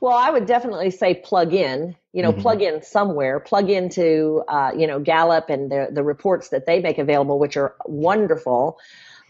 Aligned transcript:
Well, 0.00 0.16
I 0.16 0.30
would 0.30 0.46
definitely 0.46 0.90
say 0.90 1.14
plug 1.14 1.52
in, 1.52 1.94
you 2.12 2.22
know, 2.22 2.32
mm-hmm. 2.32 2.40
plug 2.40 2.62
in 2.62 2.82
somewhere, 2.82 3.38
plug 3.38 3.68
into, 3.68 4.42
uh, 4.48 4.72
you 4.76 4.86
know, 4.86 4.98
Gallup 4.98 5.50
and 5.50 5.70
the, 5.70 5.88
the 5.92 6.02
reports 6.02 6.48
that 6.48 6.64
they 6.66 6.80
make 6.80 6.98
available, 6.98 7.38
which 7.38 7.56
are 7.56 7.76
wonderful. 7.84 8.78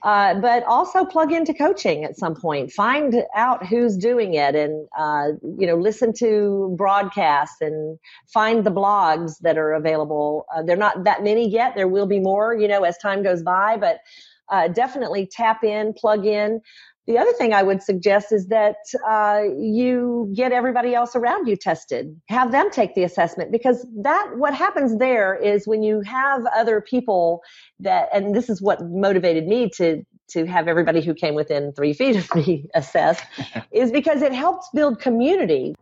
Uh, 0.02 0.40
but 0.40 0.64
also 0.64 1.04
plug 1.04 1.30
into 1.30 1.52
coaching 1.52 2.04
at 2.04 2.16
some 2.16 2.34
point. 2.34 2.72
Find 2.72 3.22
out 3.34 3.66
who's 3.66 3.98
doing 3.98 4.32
it, 4.32 4.54
and 4.54 4.88
uh, 4.96 5.32
you 5.58 5.66
know, 5.66 5.74
listen 5.74 6.14
to 6.14 6.74
broadcasts 6.78 7.60
and 7.60 7.98
find 8.26 8.64
the 8.64 8.70
blogs 8.70 9.40
that 9.40 9.58
are 9.58 9.74
available. 9.74 10.46
Uh, 10.54 10.62
they're 10.62 10.74
not 10.74 11.04
that 11.04 11.22
many 11.22 11.46
yet. 11.46 11.74
There 11.74 11.86
will 11.86 12.06
be 12.06 12.18
more, 12.18 12.54
you 12.54 12.66
know, 12.66 12.82
as 12.84 12.96
time 12.96 13.22
goes 13.22 13.42
by. 13.42 13.76
But 13.76 13.98
uh, 14.50 14.68
definitely 14.68 15.26
tap 15.26 15.62
in, 15.64 15.92
plug 15.92 16.26
in. 16.26 16.60
The 17.10 17.18
other 17.18 17.32
thing 17.32 17.52
I 17.52 17.64
would 17.64 17.82
suggest 17.82 18.30
is 18.30 18.46
that 18.50 18.76
uh, 19.04 19.40
you 19.58 20.32
get 20.32 20.52
everybody 20.52 20.94
else 20.94 21.16
around 21.16 21.48
you 21.48 21.56
tested. 21.56 22.14
Have 22.28 22.52
them 22.52 22.70
take 22.70 22.94
the 22.94 23.02
assessment 23.02 23.50
because 23.50 23.84
that 24.02 24.34
what 24.36 24.54
happens 24.54 24.96
there 24.96 25.34
is 25.34 25.66
when 25.66 25.82
you 25.82 26.02
have 26.02 26.42
other 26.54 26.80
people 26.80 27.42
that, 27.80 28.10
and 28.14 28.32
this 28.32 28.48
is 28.48 28.62
what 28.62 28.78
motivated 28.84 29.48
me 29.48 29.68
to 29.70 30.04
to 30.28 30.46
have 30.46 30.68
everybody 30.68 31.00
who 31.00 31.12
came 31.12 31.34
within 31.34 31.72
three 31.72 31.92
feet 32.00 32.14
of 32.14 32.32
me 32.32 32.66
assessed, 32.76 33.24
is 33.72 33.90
because 33.90 34.22
it 34.22 34.32
helps 34.32 34.68
build 34.72 35.00
community. 35.00 35.74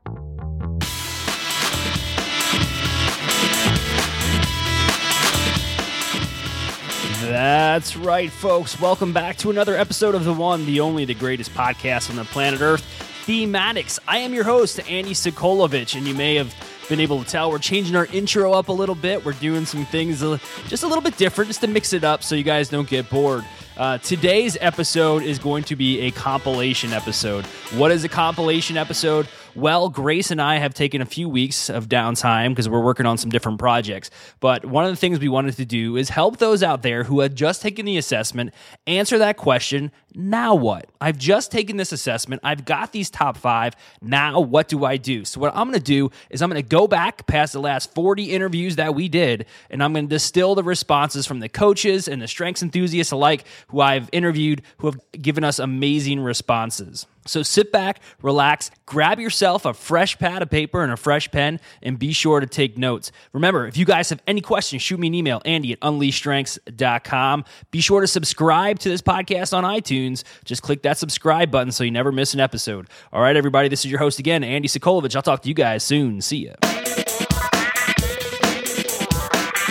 That's 7.29 7.95
right, 7.95 8.33
folks. 8.33 8.81
Welcome 8.81 9.13
back 9.13 9.37
to 9.39 9.51
another 9.51 9.77
episode 9.77 10.15
of 10.15 10.25
the 10.25 10.33
one, 10.33 10.65
the 10.65 10.81
only, 10.81 11.05
the 11.05 11.13
greatest 11.13 11.53
podcast 11.53 12.09
on 12.09 12.17
the 12.17 12.25
planet 12.25 12.63
Earth, 12.63 12.83
Thematics. 13.27 13.99
I 14.09 14.21
am 14.21 14.33
your 14.33 14.45
host, 14.45 14.81
Andy 14.89 15.13
Sokolovich, 15.13 15.95
and 15.95 16.09
you 16.09 16.15
may 16.15 16.37
have 16.37 16.55
been 16.89 17.01
able 17.01 17.23
to 17.23 17.29
tell 17.29 17.51
we're 17.51 17.59
changing 17.59 17.97
our 17.97 18.07
intro 18.07 18.55
up 18.55 18.69
a 18.69 18.73
little 18.73 18.95
bit. 18.95 19.27
We're 19.27 19.35
doing 19.35 19.67
some 19.67 19.85
things 19.85 20.21
just 20.69 20.85
a 20.85 20.87
little 20.87 21.03
bit 21.03 21.19
different, 21.19 21.49
just 21.49 21.61
to 21.61 21.67
mix 21.67 21.93
it 21.93 22.03
up 22.03 22.23
so 22.23 22.35
you 22.35 22.45
guys 22.45 22.71
don't 22.71 22.89
get 22.89 23.11
bored. 23.11 23.45
Uh, 23.77 23.99
today's 23.99 24.57
episode 24.63 25.23
is 25.23 25.39
going 25.39 25.65
to 25.65 25.77
be 25.77 26.01
a 26.01 26.11
compilation 26.13 26.95
episode. 26.95 27.45
What 27.77 27.93
is 27.93 28.05
a 28.05 28.09
compilation 28.09 28.79
episode? 28.79 29.29
Well, 29.55 29.89
Grace 29.89 30.31
and 30.31 30.41
I 30.41 30.59
have 30.59 30.75
taken 30.75 31.01
a 31.01 31.07
few 31.07 31.29
weeks 31.29 31.69
of 31.69 31.89
downtime 31.89 32.51
because 32.51 32.69
we're 32.69 32.83
working 32.83 33.07
on 33.07 33.19
some 33.19 33.31
different 33.31 33.59
projects. 33.59 34.11
But 34.41 34.65
one 34.65 34.85
of 34.85 34.91
the 34.91 34.97
things 34.97 35.19
we 35.19 35.29
wanted 35.29 35.57
to 35.57 35.65
do 35.65 35.97
is 35.97 36.09
help 36.09 36.39
those 36.39 36.63
out 36.63 36.83
there 36.83 37.05
who 37.05 37.21
had 37.21 37.35
just 37.35 37.63
taken 37.63 37.87
the 37.87 37.97
assessment 37.97 38.53
answer 38.87 39.19
that 39.19 39.37
question 39.37 39.91
now 40.15 40.55
what? 40.55 40.89
I've 41.01 41.19
just 41.19 41.53
taken 41.53 41.77
this 41.77 41.93
assessment. 41.93 42.41
I've 42.43 42.65
got 42.65 42.93
these 42.93 43.11
top 43.11 43.37
five. 43.37 43.75
Now 44.01 44.41
what 44.41 44.67
do 44.67 44.85
I 44.85 44.97
do? 44.97 45.25
So, 45.25 45.41
what 45.41 45.55
I'm 45.55 45.69
going 45.69 45.79
to 45.79 45.81
do 45.81 46.11
is 46.31 46.43
I'm 46.43 46.51
going 46.51 46.63
to 46.63 46.69
go 46.69 46.89
back 46.89 47.27
past 47.27 47.53
the 47.53 47.61
last 47.61 47.95
40 47.95 48.33
interviews 48.33 48.77
that 48.77 48.95
we 48.95 49.09
did, 49.09 49.47
and 49.71 49.83
I'm 49.83 49.93
going 49.93 50.07
to 50.07 50.15
distill 50.15 50.55
the 50.55 50.65
responses 50.65 51.27
from 51.27 51.41
the 51.41 51.49
coaches 51.49 52.09
and 52.09 52.21
the 52.21 52.29
strengths 52.29 52.63
enthusiasts 52.63 53.13
alike 53.13 53.45
who 53.69 53.81
I've 53.81 54.09
interviewed 54.13 54.63
who 54.79 54.89
have 54.89 55.01
given 55.13 55.45
us 55.45 55.59
amazing 55.59 56.21
responses. 56.21 57.07
So 57.29 57.43
sit 57.43 57.71
back, 57.71 58.01
relax, 58.23 58.71
grab 58.87 59.21
yourself 59.21 59.65
a 59.65 59.75
fresh 59.75 60.19
pad 60.19 60.43
of 60.43 60.51
paper 60.51 60.83
and 60.83 60.93
a 60.93 60.97
fresh 60.97 61.31
pen, 61.31 61.61
and 61.83 61.99
be 61.99 62.13
sure 62.13 62.41
to 62.41 62.47
take 62.47 62.79
notes. 62.79 63.13
Remember, 63.33 63.67
if 63.67 63.77
you 63.77 63.85
guys 63.85 64.11
have 64.11 64.23
any 64.27 64.41
questions, 64.41 64.83
shoot 64.83 64.99
me 64.99 65.09
an 65.09 65.15
email, 65.15 65.43
Andy 65.45 65.73
at 65.73 65.81
unleashstrengths.com. 65.81 67.45
Be 67.71 67.81
sure 67.81 68.01
to 68.01 68.07
subscribe 68.07 68.79
to 68.81 68.89
this 68.89 69.03
podcast 69.03 69.57
on 69.57 69.65
iTunes. 69.65 70.25
Just 70.45 70.63
click 70.63 70.83
that 70.83 70.99
subscribe 70.99 71.51
button 71.51 71.73
so 71.73 71.85
you 71.85 71.91
never 71.91 72.13
miss 72.13 72.35
an 72.35 72.41
episode. 72.41 72.89
All 73.13 73.23
right, 73.23 73.37
everybody, 73.37 73.69
this 73.69 73.85
is 73.85 73.91
your 73.91 74.01
host 74.01 74.19
again, 74.19 74.43
Andy 74.43 74.69
Sokolovich. 74.69 75.15
I'll 75.15 75.23
talk 75.23 75.43
to 75.43 75.49
you 75.49 75.55
guys 75.55 75.83
soon. 75.83 76.21
See 76.21 76.47
ya. 76.47 76.55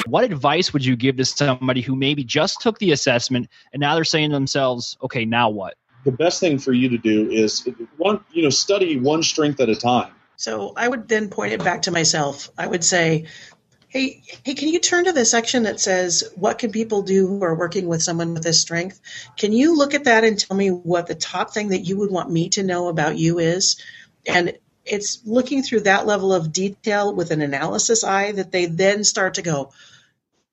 What 0.07 0.23
advice 0.23 0.71
would 0.71 0.85
you 0.85 0.95
give 0.95 1.17
to 1.17 1.25
somebody 1.25 1.81
who 1.81 1.93
maybe 1.93 2.23
just 2.23 2.61
took 2.61 2.79
the 2.79 2.93
assessment 2.93 3.49
and 3.73 3.81
now 3.81 3.93
they're 3.95 4.05
saying 4.05 4.29
to 4.29 4.35
themselves, 4.35 4.97
okay, 5.03 5.25
now 5.25 5.49
what? 5.49 5.75
The 6.07 6.13
best 6.13 6.39
thing 6.39 6.57
for 6.57 6.71
you 6.71 6.87
to 6.87 6.97
do 6.97 7.29
is 7.29 7.67
one, 7.97 8.23
you 8.31 8.41
know, 8.41 8.49
study 8.49 8.97
one 8.97 9.21
strength 9.21 9.59
at 9.59 9.67
a 9.67 9.75
time. 9.75 10.13
So 10.37 10.71
I 10.77 10.87
would 10.87 11.09
then 11.09 11.29
point 11.29 11.51
it 11.51 11.61
back 11.61 11.81
to 11.81 11.91
myself. 11.91 12.49
I 12.57 12.65
would 12.65 12.85
say, 12.85 13.25
hey, 13.89 14.23
hey, 14.45 14.53
can 14.53 14.69
you 14.69 14.79
turn 14.79 15.03
to 15.03 15.11
the 15.11 15.25
section 15.25 15.63
that 15.63 15.81
says 15.81 16.23
what 16.35 16.59
can 16.59 16.71
people 16.71 17.01
do 17.01 17.27
who 17.27 17.43
are 17.43 17.53
working 17.53 17.89
with 17.89 18.01
someone 18.01 18.33
with 18.33 18.43
this 18.43 18.61
strength? 18.61 19.01
Can 19.35 19.51
you 19.51 19.77
look 19.77 19.93
at 19.95 20.05
that 20.05 20.23
and 20.23 20.39
tell 20.39 20.55
me 20.55 20.69
what 20.69 21.07
the 21.07 21.15
top 21.15 21.53
thing 21.53 21.69
that 21.69 21.81
you 21.81 21.97
would 21.97 22.11
want 22.11 22.31
me 22.31 22.47
to 22.51 22.63
know 22.63 22.87
about 22.87 23.17
you 23.17 23.39
is? 23.39 23.83
And 24.25 24.57
it's 24.85 25.19
looking 25.25 25.61
through 25.61 25.81
that 25.81 26.07
level 26.07 26.31
of 26.31 26.53
detail 26.53 27.13
with 27.13 27.31
an 27.31 27.41
analysis 27.41 28.05
eye 28.05 28.31
that 28.31 28.53
they 28.53 28.67
then 28.67 29.03
start 29.03 29.33
to 29.33 29.41
go, 29.41 29.73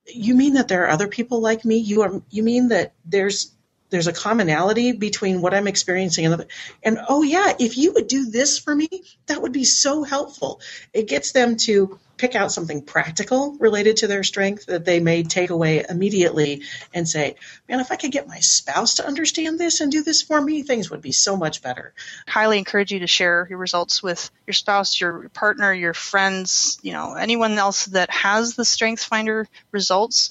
you 0.07 0.35
mean 0.35 0.55
that 0.55 0.67
there 0.67 0.85
are 0.85 0.91
other 0.91 1.07
people 1.07 1.41
like 1.41 1.65
me? 1.65 1.77
You 1.77 2.03
are 2.03 2.23
you 2.31 2.43
mean 2.43 2.69
that 2.69 2.93
there's 3.05 3.54
there's 3.95 4.09
a 4.09 4.13
commonality 4.13 4.91
between 4.91 5.41
what 5.41 5.55
I'm 5.55 5.69
experiencing 5.69 6.27
and 6.27 6.47
and 6.83 6.99
oh 7.09 7.23
yeah, 7.23 7.53
if 7.61 7.79
you 7.79 7.93
would 7.93 8.09
do 8.09 8.29
this 8.29 8.59
for 8.59 8.75
me, 8.75 8.89
that 9.27 9.41
would 9.41 9.53
be 9.53 9.65
so 9.65 10.03
helpful. 10.03 10.61
It 10.93 11.07
gets 11.07 11.31
them 11.31 11.57
to 11.59 12.01
pick 12.17 12.35
out 12.35 12.51
something 12.53 12.83
practical 12.83 13.57
related 13.61 13.99
to 13.99 14.07
their 14.07 14.25
strength 14.25 14.67
that 14.67 14.85
they 14.85 15.01
may 15.01 15.23
take 15.23 15.51
away 15.51 15.85
immediately 15.89 16.63
and 16.93 17.09
say, 17.09 17.37
man, 17.69 17.81
if 17.81 17.91
I 17.91 17.97
could 17.97 18.13
get 18.13 18.29
my 18.29 18.41
spouse 18.41 18.95
to 18.95 19.07
understand 19.07 19.59
this 19.59 19.81
and 19.81 19.91
do 19.91 20.03
this 20.03 20.23
for 20.23 20.41
me, 20.41 20.63
things 20.63 20.91
would 20.91 21.01
be 21.01 21.13
so 21.13 21.37
much 21.37 21.63
better. 21.63 21.93
Highly 22.29 22.59
encourage 22.59 22.93
you 22.93 23.01
to 23.01 23.07
share 23.07 23.47
your 23.49 23.59
results 23.59 24.03
with 24.03 24.31
your 24.47 24.55
spouse, 24.55 25.01
your 25.01 25.29
partner, 25.31 25.73
your 25.73 25.95
friends, 25.95 26.79
you 26.83 26.93
know, 26.93 27.15
anyone 27.15 27.59
else 27.59 27.87
that 27.87 28.11
has 28.11 28.57
the 28.57 28.65
Strength 28.65 29.05
Finder 29.05 29.49
results 29.73 30.31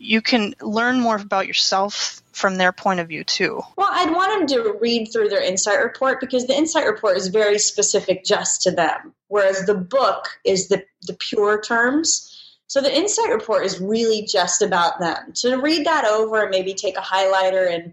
you 0.00 0.22
can 0.22 0.54
learn 0.62 0.98
more 0.98 1.16
about 1.16 1.46
yourself 1.46 2.22
from 2.32 2.56
their 2.56 2.72
point 2.72 3.00
of 3.00 3.08
view 3.08 3.22
too. 3.22 3.60
Well, 3.76 3.90
I'd 3.92 4.10
want 4.10 4.48
them 4.48 4.58
to 4.58 4.78
read 4.80 5.12
through 5.12 5.28
their 5.28 5.42
insight 5.42 5.78
report 5.78 6.20
because 6.20 6.46
the 6.46 6.56
insight 6.56 6.86
report 6.86 7.18
is 7.18 7.28
very 7.28 7.58
specific 7.58 8.24
just 8.24 8.62
to 8.62 8.70
them, 8.70 9.12
whereas 9.28 9.66
the 9.66 9.74
book 9.74 10.28
is 10.44 10.68
the, 10.68 10.82
the 11.02 11.12
pure 11.12 11.60
terms. 11.60 12.26
So 12.66 12.80
the 12.80 12.96
insight 12.96 13.28
report 13.28 13.66
is 13.66 13.78
really 13.78 14.22
just 14.22 14.62
about 14.62 15.00
them. 15.00 15.34
So 15.34 15.50
to 15.50 15.60
read 15.60 15.84
that 15.84 16.06
over 16.06 16.40
and 16.42 16.50
maybe 16.50 16.72
take 16.72 16.96
a 16.96 17.02
highlighter 17.02 17.70
and 17.70 17.92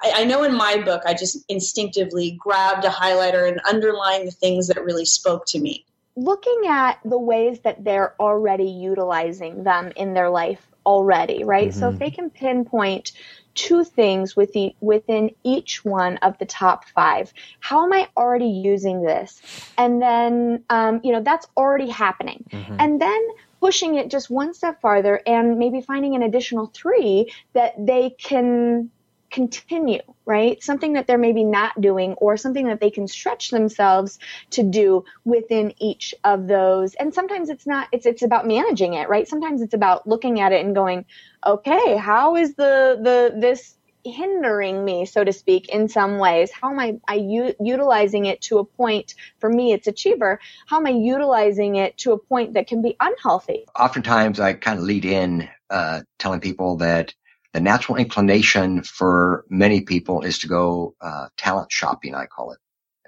I, 0.00 0.12
I 0.18 0.24
know 0.24 0.44
in 0.44 0.56
my 0.56 0.80
book 0.80 1.02
I 1.06 1.14
just 1.14 1.44
instinctively 1.48 2.38
grabbed 2.38 2.84
a 2.84 2.90
highlighter 2.90 3.48
and 3.48 3.60
underlined 3.68 4.28
the 4.28 4.32
things 4.32 4.68
that 4.68 4.84
really 4.84 5.06
spoke 5.06 5.44
to 5.46 5.58
me. 5.58 5.84
Looking 6.14 6.62
at 6.68 7.00
the 7.04 7.18
ways 7.18 7.60
that 7.60 7.82
they're 7.84 8.14
already 8.20 8.70
utilizing 8.70 9.64
them 9.64 9.92
in 9.96 10.14
their 10.14 10.30
life 10.30 10.67
already, 10.88 11.44
right? 11.44 11.68
Mm-hmm. 11.68 11.78
So 11.78 11.88
if 11.88 11.94
mm-hmm. 11.94 11.98
they 11.98 12.10
can 12.10 12.30
pinpoint 12.30 13.12
two 13.54 13.84
things 13.84 14.34
with 14.34 14.54
the, 14.54 14.74
within 14.80 15.30
each 15.44 15.84
one 15.84 16.16
of 16.18 16.38
the 16.38 16.46
top 16.46 16.86
five, 16.86 17.30
how 17.60 17.84
am 17.84 17.92
I 17.92 18.08
already 18.16 18.48
using 18.48 19.02
this? 19.02 19.42
And 19.76 20.00
then, 20.00 20.64
um, 20.70 21.02
you 21.04 21.12
know, 21.12 21.22
that's 21.22 21.46
already 21.58 21.90
happening. 21.90 22.42
Mm-hmm. 22.50 22.76
And 22.78 22.98
then 22.98 23.20
pushing 23.60 23.96
it 23.96 24.10
just 24.10 24.30
one 24.30 24.54
step 24.54 24.80
farther 24.80 25.20
and 25.26 25.58
maybe 25.58 25.82
finding 25.82 26.14
an 26.14 26.22
additional 26.22 26.70
three 26.72 27.30
that 27.52 27.74
they 27.78 28.10
can 28.10 28.90
continue, 29.30 30.00
right? 30.24 30.62
Something 30.62 30.94
that 30.94 31.06
they're 31.06 31.18
maybe 31.18 31.44
not 31.44 31.80
doing 31.80 32.14
or 32.14 32.36
something 32.36 32.66
that 32.66 32.80
they 32.80 32.90
can 32.90 33.08
stretch 33.08 33.50
themselves 33.50 34.18
to 34.50 34.62
do 34.62 35.04
within 35.24 35.74
each 35.78 36.14
of 36.24 36.46
those. 36.46 36.94
And 36.94 37.12
sometimes 37.12 37.48
it's 37.50 37.66
not 37.66 37.88
it's 37.92 38.06
it's 38.06 38.22
about 38.22 38.46
managing 38.46 38.94
it, 38.94 39.08
right? 39.08 39.28
Sometimes 39.28 39.62
it's 39.62 39.74
about 39.74 40.06
looking 40.06 40.40
at 40.40 40.52
it 40.52 40.64
and 40.64 40.74
going, 40.74 41.04
"Okay, 41.46 41.96
how 41.96 42.36
is 42.36 42.54
the 42.54 42.98
the 43.02 43.38
this 43.38 43.78
hindering 44.04 44.84
me, 44.84 45.04
so 45.04 45.24
to 45.24 45.32
speak, 45.32 45.68
in 45.68 45.88
some 45.88 46.18
ways? 46.18 46.50
How 46.50 46.70
am 46.70 46.78
I, 46.78 46.98
I 47.06 47.14
u- 47.14 47.54
utilizing 47.60 48.26
it 48.26 48.40
to 48.42 48.58
a 48.58 48.64
point, 48.64 49.14
for 49.38 49.50
me, 49.50 49.72
it's 49.72 49.86
achiever, 49.86 50.40
how 50.66 50.78
am 50.78 50.86
I 50.86 50.90
utilizing 50.90 51.76
it 51.76 51.96
to 51.98 52.12
a 52.12 52.18
point 52.18 52.54
that 52.54 52.66
can 52.66 52.82
be 52.82 52.96
unhealthy? 53.00 53.66
Oftentimes, 53.78 54.40
I 54.40 54.54
kind 54.54 54.78
of 54.78 54.84
lead 54.84 55.04
in 55.04 55.48
uh, 55.70 56.02
telling 56.18 56.40
people 56.40 56.76
that 56.76 57.14
the 57.52 57.60
natural 57.60 57.96
inclination 57.96 58.82
for 58.82 59.44
many 59.48 59.80
people 59.80 60.22
is 60.22 60.38
to 60.40 60.48
go 60.48 60.94
uh, 61.00 61.28
talent 61.36 61.72
shopping, 61.72 62.14
I 62.14 62.26
call 62.26 62.52
it, 62.52 62.58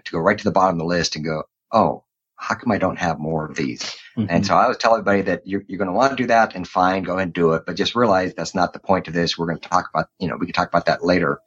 to 0.04 0.12
go 0.12 0.18
right 0.18 0.38
to 0.38 0.44
the 0.44 0.50
bottom 0.50 0.76
of 0.76 0.78
the 0.78 0.86
list 0.86 1.16
and 1.16 1.24
go, 1.24 1.44
oh, 1.72 2.04
how 2.36 2.54
come 2.54 2.72
I 2.72 2.78
don't 2.78 2.98
have 2.98 3.18
more 3.18 3.44
of 3.44 3.54
these? 3.54 3.82
Mm-hmm. 4.16 4.26
And 4.30 4.46
so 4.46 4.54
I 4.54 4.62
always 4.62 4.78
tell 4.78 4.92
everybody 4.92 5.22
that 5.22 5.46
you're, 5.46 5.62
you're 5.68 5.78
going 5.78 5.88
to 5.88 5.94
want 5.94 6.16
to 6.16 6.16
do 6.16 6.28
that 6.28 6.54
and 6.54 6.66
fine, 6.66 7.02
go 7.02 7.12
ahead 7.12 7.28
and 7.28 7.34
do 7.34 7.52
it. 7.52 7.64
But 7.66 7.76
just 7.76 7.94
realize 7.94 8.32
that's 8.32 8.54
not 8.54 8.72
the 8.72 8.78
point 8.78 9.08
of 9.08 9.14
this. 9.14 9.36
We're 9.36 9.46
going 9.46 9.58
to 9.58 9.68
talk 9.68 9.90
about, 9.92 10.08
you 10.18 10.26
know, 10.26 10.36
we 10.36 10.46
can 10.46 10.54
talk 10.54 10.68
about 10.68 10.86
that 10.86 11.04
later. 11.04 11.40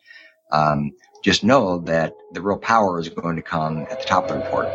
Um, 0.52 0.92
just 1.24 1.44
know 1.44 1.80
that 1.80 2.14
the 2.34 2.42
real 2.42 2.60
power 2.60 3.00
is 3.00 3.10
going 3.10 3.38
to 3.38 3.42
come 3.42 3.88
at 3.90 4.02
the 4.02 4.06
top 4.06 4.26
of 4.26 4.30
the 4.30 4.36
report. 4.36 4.68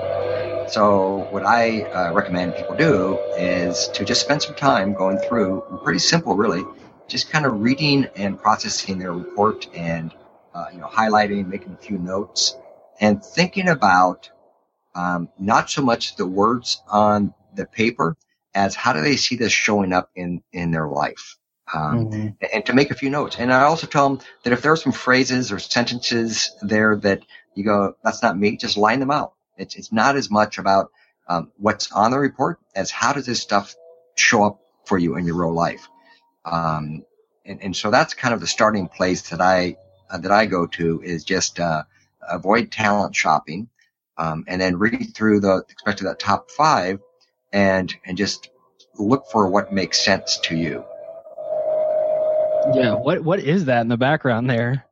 So 0.71 1.29
what 1.31 1.47
I 1.47 1.83
uh, 1.83 2.13
recommend 2.13 2.57
people 2.57 2.75
do 2.75 3.19
is 3.37 3.89
to 3.95 4.05
just 4.05 4.21
spend 4.21 4.43
some 4.43 4.55
time 4.55 4.95
going 4.95 5.19
through, 5.19 5.63
pretty 5.85 6.01
simple 6.01 6.37
really, 6.37 6.65
just 7.09 7.31
kind 7.31 7.47
of 7.47 7.61
reading 7.61 8.07
and 8.15 8.41
processing 8.41 8.99
their 8.99 9.13
report 9.13 9.67
and 9.75 10.15
uh, 10.55 10.67
you 10.73 10.79
know 10.79 10.87
highlighting, 10.87 11.49
making 11.49 11.73
a 11.73 11.77
few 11.77 11.99
notes, 11.99 12.55
and 13.01 13.25
thinking 13.25 13.69
about 13.69 14.31
um, 14.95 15.29
not 15.39 15.71
so 15.71 15.83
much 15.83 16.17
the 16.17 16.27
words 16.27 16.83
on 16.89 17.35
the 17.55 17.65
paper 17.65 18.17
as 18.55 18.75
how 18.75 18.93
do 18.93 19.01
they 19.01 19.17
see 19.17 19.37
this 19.37 19.53
showing 19.53 19.93
up 19.93 20.11
in 20.15 20.43
in 20.53 20.71
their 20.71 20.87
life? 20.87 21.37
Um, 21.73 22.11
mm-hmm. 22.11 22.29
and 22.53 22.65
to 22.67 22.73
make 22.73 22.91
a 22.91 22.95
few 22.95 23.11
notes. 23.11 23.37
And 23.39 23.53
i 23.53 23.65
also 23.65 23.87
tell 23.87 24.09
them 24.09 24.27
that 24.43 24.55
if 24.55 24.63
there 24.63 24.73
are 24.73 24.77
some 24.77 24.93
phrases 24.93 25.53
or 25.53 25.59
sentences 25.59 26.51
there 26.63 26.97
that 26.97 27.21
you 27.55 27.63
go 27.63 27.95
that's 28.03 28.23
not 28.23 28.39
me 28.39 28.57
just 28.57 28.79
line 28.79 29.01
them 29.01 29.11
out. 29.11 29.35
It's, 29.59 29.77
it's 29.77 29.93
not 29.93 30.17
as 30.17 30.31
much 30.31 30.57
about 30.57 30.91
um, 31.29 31.53
what's 31.59 31.93
on 31.93 32.11
the 32.11 32.19
report 32.19 32.59
as 32.75 32.91
how 32.91 33.13
does 33.13 33.27
this 33.27 33.43
stuff 33.43 33.75
show 34.15 34.45
up 34.45 34.61
for 34.87 34.97
you 34.97 35.17
in 35.17 35.27
your 35.27 35.37
real 35.37 35.53
life 35.53 35.89
um, 36.51 37.05
and, 37.45 37.63
and 37.63 37.77
so 37.77 37.91
that's 37.91 38.15
kind 38.15 38.35
of 38.35 38.41
the 38.41 38.47
starting 38.47 38.89
place 38.89 39.31
that 39.31 39.41
i 39.41 39.77
uh, 40.11 40.19
that 40.19 40.33
i 40.33 40.47
go 40.47 40.67
to 40.67 41.01
is 41.03 41.25
just 41.25 41.61
uh, 41.61 41.83
avoid 42.29 42.71
talent 42.71 43.15
shopping 43.15 43.69
um, 44.19 44.45
and 44.49 44.61
then 44.61 44.79
read 44.79 45.15
through 45.15 45.41
the 45.41 45.63
especially 45.77 46.07
that 46.07 46.19
top 46.19 46.51
five 46.51 47.01
and 47.53 47.95
and 48.05 48.17
just 48.17 48.51
look 48.99 49.27
for 49.31 49.49
what 49.49 49.73
makes 49.73 50.01
sense 50.05 50.39
to 50.39 50.57
you. 50.57 50.85
Yeah, 52.75 52.95
what 52.95 53.23
what 53.23 53.41
is 53.41 53.67
that 53.67 53.83
in 53.83 53.89
the 53.89 53.97
background 53.97 54.51
there? 54.51 54.85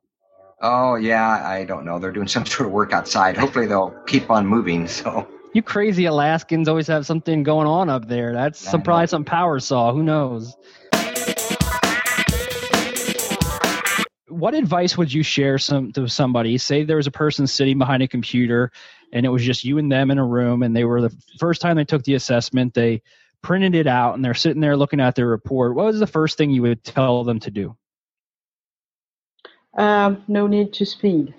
Oh 0.61 0.95
yeah, 0.95 1.45
I 1.45 1.65
don't 1.65 1.85
know. 1.85 1.99
They're 1.99 2.11
doing 2.11 2.27
some 2.35 2.45
sort 2.45 2.67
of 2.67 2.73
work 2.73 2.93
outside. 2.93 3.37
Hopefully 3.37 3.67
they'll 3.67 3.95
keep 4.07 4.29
on 4.31 4.47
moving. 4.47 4.87
So 4.97 5.27
you 5.53 5.61
crazy 5.61 6.05
Alaskans 6.05 6.67
always 6.67 6.87
have 6.87 7.05
something 7.05 7.43
going 7.43 7.67
on 7.67 7.89
up 7.89 8.07
there. 8.07 8.33
That's 8.33 8.59
some, 8.59 8.83
probably 8.83 9.07
some 9.07 9.25
power 9.25 9.59
saw. 9.59 9.91
Who 9.91 10.03
knows? 10.03 10.55
What 14.37 14.53
advice 14.53 14.97
would 14.97 15.11
you 15.11 15.23
share 15.23 15.57
some 15.57 15.91
to 15.93 16.07
somebody? 16.07 16.57
Say 16.59 16.83
there 16.83 16.97
was 16.97 17.07
a 17.07 17.11
person 17.11 17.47
sitting 17.47 17.79
behind 17.79 18.03
a 18.03 18.07
computer 18.07 18.71
and 19.11 19.25
it 19.25 19.29
was 19.29 19.43
just 19.43 19.63
you 19.63 19.77
and 19.77 19.91
them 19.91 20.11
in 20.11 20.19
a 20.19 20.25
room 20.25 20.61
and 20.61 20.75
they 20.75 20.83
were 20.83 21.01
the 21.01 21.15
first 21.39 21.59
time 21.59 21.75
they 21.75 21.85
took 21.85 22.03
the 22.03 22.13
assessment 22.13 22.73
they 22.73 23.01
printed 23.41 23.73
it 23.73 23.87
out 23.87 24.13
and 24.13 24.23
they're 24.23 24.33
sitting 24.33 24.61
there 24.61 24.77
looking 24.77 24.99
at 24.99 25.15
their 25.15 25.27
report. 25.27 25.75
What 25.75 25.85
was 25.85 25.99
the 25.99 26.07
first 26.07 26.37
thing 26.37 26.51
you 26.51 26.61
would 26.61 26.83
tell 26.83 27.23
them 27.23 27.39
to 27.39 27.51
do? 27.51 27.75
Um, 29.75 30.23
no 30.27 30.45
need 30.45 30.73
to 30.73 30.85
speed. 30.85 31.33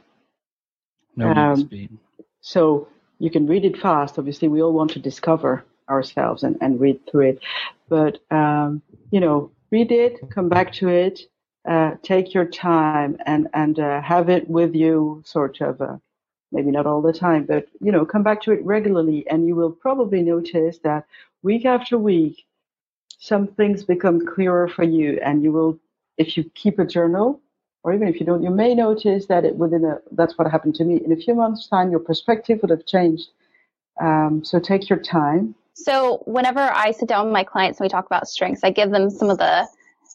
No 1.17 1.31
um, 1.31 1.37
need 1.37 1.63
to 1.63 1.67
speed. 1.67 1.99
so 2.41 2.89
you 3.21 3.31
can 3.31 3.47
read 3.47 3.65
it 3.65 3.79
fast. 3.79 4.19
Obviously 4.19 4.49
we 4.49 4.61
all 4.61 4.73
want 4.73 4.91
to 4.93 4.99
discover 4.99 5.65
ourselves 5.89 6.43
and, 6.43 6.57
and 6.61 6.81
read 6.81 7.01
through 7.09 7.29
it. 7.29 7.41
But 7.89 8.19
um, 8.33 8.83
you 9.11 9.21
know 9.21 9.53
read 9.71 9.93
it 9.93 10.19
come 10.31 10.49
back 10.49 10.73
to 10.73 10.89
it 10.89 11.21
uh, 11.67 11.93
take 12.03 12.35
your 12.35 12.45
time 12.45 13.17
and 13.27 13.49
and 13.55 13.79
uh, 13.79 14.01
have 14.01 14.29
it 14.29 14.49
with 14.49 14.75
you 14.75 15.23
sort 15.25 15.61
of 15.61 15.81
uh, 15.81 15.97
maybe 16.53 16.71
not 16.71 16.87
all 16.87 17.03
the 17.03 17.13
time, 17.13 17.45
but 17.45 17.69
you 17.81 17.93
know, 17.93 18.05
come 18.05 18.23
back 18.23 18.41
to 18.43 18.53
it 18.53 18.65
regularly, 18.65 19.27
and 19.29 19.47
you 19.47 19.55
will 19.55 19.71
probably 19.71 20.23
notice 20.23 20.79
that 20.79 21.05
week 21.43 21.65
after 21.65 21.99
week, 21.99 22.47
some 23.19 23.47
things 23.47 23.85
become 23.85 24.25
clearer 24.25 24.69
for 24.69 24.85
you, 24.85 25.19
and 25.23 25.43
you 25.43 25.53
will, 25.53 25.79
if 26.17 26.37
you 26.37 26.45
keep 26.55 26.79
a 26.79 26.87
journal, 26.87 27.41
or 27.83 27.93
even 27.93 28.09
if 28.09 28.19
you 28.21 28.27
don't, 28.27 28.43
you 28.43 28.51
may 28.51 28.75
notice 28.75 29.27
that 29.27 29.45
it 29.45 29.57
within 29.57 29.85
a. 29.85 29.99
That's 30.13 30.39
what 30.39 30.51
happened 30.51 30.75
to 30.77 30.85
me. 30.85 31.03
In 31.05 31.13
a 31.13 31.17
few 31.17 31.35
months' 31.35 31.69
time, 31.69 31.91
your 31.91 32.01
perspective 32.01 32.61
would 32.63 32.71
have 32.71 32.87
changed. 32.87 33.29
Um, 34.01 34.45
so 34.45 34.61
take 34.61 34.89
your 34.89 34.99
time. 34.99 35.55
So 35.75 36.23
whenever 36.27 36.61
I 36.61 36.91
sit 36.93 37.09
down 37.09 37.27
with 37.27 37.33
my 37.33 37.45
clients 37.45 37.79
and 37.79 37.85
we 37.85 37.89
talk 37.89 38.07
about 38.07 38.29
strengths, 38.29 38.65
I 38.65 38.71
give 38.71 38.91
them 38.91 39.11
some 39.11 39.31
of 39.31 39.39
the 39.39 39.69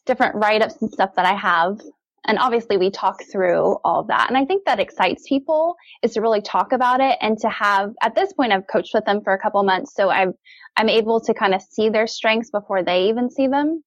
different 0.06 0.36
write-ups 0.36 0.76
and 0.80 0.92
stuff 0.92 1.14
that 1.16 1.26
I 1.26 1.34
have 1.34 1.80
and 2.26 2.38
obviously 2.38 2.76
we 2.76 2.90
talk 2.90 3.22
through 3.30 3.76
all 3.84 4.00
of 4.00 4.06
that. 4.08 4.28
And 4.28 4.36
I 4.36 4.44
think 4.44 4.64
that 4.64 4.80
excites 4.80 5.28
people 5.28 5.76
is 6.02 6.14
to 6.14 6.22
really 6.22 6.40
talk 6.40 6.72
about 6.72 7.00
it 7.00 7.18
and 7.20 7.38
to 7.40 7.48
have, 7.50 7.92
at 8.02 8.14
this 8.14 8.32
point, 8.32 8.52
I've 8.52 8.66
coached 8.66 8.94
with 8.94 9.04
them 9.04 9.20
for 9.22 9.34
a 9.34 9.38
couple 9.38 9.62
months. 9.62 9.94
So 9.94 10.08
I'm, 10.08 10.32
I'm 10.76 10.88
able 10.88 11.20
to 11.20 11.34
kind 11.34 11.54
of 11.54 11.62
see 11.62 11.90
their 11.90 12.06
strengths 12.06 12.50
before 12.50 12.82
they 12.82 13.08
even 13.08 13.30
see 13.30 13.46
them. 13.46 13.82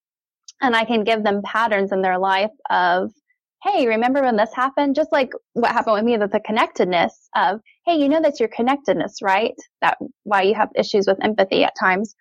And 0.62 0.76
I 0.76 0.86
can 0.86 1.04
give 1.04 1.24
them 1.24 1.42
patterns 1.44 1.92
in 1.92 2.02
their 2.02 2.18
life 2.20 2.52
of, 2.70 3.12
Hey, 3.64 3.88
remember 3.88 4.22
when 4.22 4.36
this 4.36 4.54
happened? 4.56 4.96
Just 4.96 5.12
like 5.12 5.32
what 5.54 5.72
happened 5.72 5.96
with 5.96 6.04
me, 6.04 6.16
that 6.18 6.32
the 6.32 6.40
connectedness 6.40 7.30
of, 7.36 7.60
Hey, 7.88 7.96
you 7.96 8.08
know, 8.08 8.22
that's 8.22 8.40
your 8.40 8.50
connectedness, 8.50 9.18
right? 9.24 9.56
That 9.82 9.98
why 10.24 10.44
you 10.44 10.54
have 10.54 10.70
issues 10.76 11.08
with 11.08 11.24
empathy 11.24 11.64
at 11.64 11.74
times. 11.80 12.16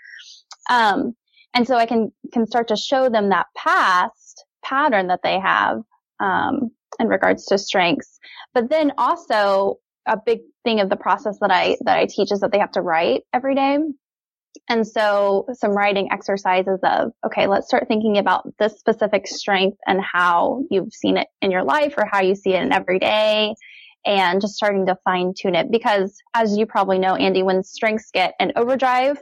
Um, 0.70 1.14
and 1.56 1.66
so 1.66 1.74
I 1.74 1.86
can, 1.86 2.12
can 2.34 2.46
start 2.46 2.68
to 2.68 2.76
show 2.76 3.08
them 3.08 3.30
that 3.30 3.46
past 3.56 4.44
pattern 4.62 5.06
that 5.06 5.20
they 5.22 5.40
have 5.40 5.78
um, 6.20 6.70
in 7.00 7.08
regards 7.08 7.46
to 7.46 7.56
strengths. 7.56 8.18
But 8.52 8.68
then 8.68 8.92
also 8.98 9.76
a 10.04 10.18
big 10.18 10.40
thing 10.64 10.80
of 10.80 10.90
the 10.90 10.96
process 10.96 11.38
that 11.40 11.50
I 11.50 11.78
that 11.80 11.96
I 11.96 12.06
teach 12.06 12.30
is 12.30 12.40
that 12.40 12.52
they 12.52 12.58
have 12.58 12.72
to 12.72 12.82
write 12.82 13.22
every 13.32 13.54
day. 13.54 13.78
And 14.68 14.86
so 14.86 15.46
some 15.54 15.70
writing 15.70 16.12
exercises 16.12 16.78
of, 16.82 17.12
okay, 17.24 17.46
let's 17.46 17.68
start 17.68 17.88
thinking 17.88 18.18
about 18.18 18.46
this 18.58 18.78
specific 18.78 19.26
strength 19.26 19.78
and 19.86 20.00
how 20.02 20.62
you've 20.70 20.92
seen 20.92 21.16
it 21.16 21.28
in 21.40 21.50
your 21.50 21.64
life 21.64 21.94
or 21.96 22.06
how 22.10 22.20
you 22.20 22.34
see 22.34 22.52
it 22.52 22.62
in 22.62 22.72
every 22.72 22.98
day 22.98 23.54
and 24.04 24.42
just 24.42 24.56
starting 24.56 24.86
to 24.86 24.96
fine 25.04 25.32
tune 25.38 25.54
it 25.54 25.70
because 25.70 26.18
as 26.34 26.56
you 26.56 26.66
probably 26.66 26.98
know, 26.98 27.14
Andy, 27.14 27.42
when 27.42 27.62
strengths 27.62 28.10
get 28.12 28.34
an 28.40 28.52
overdrive, 28.56 29.18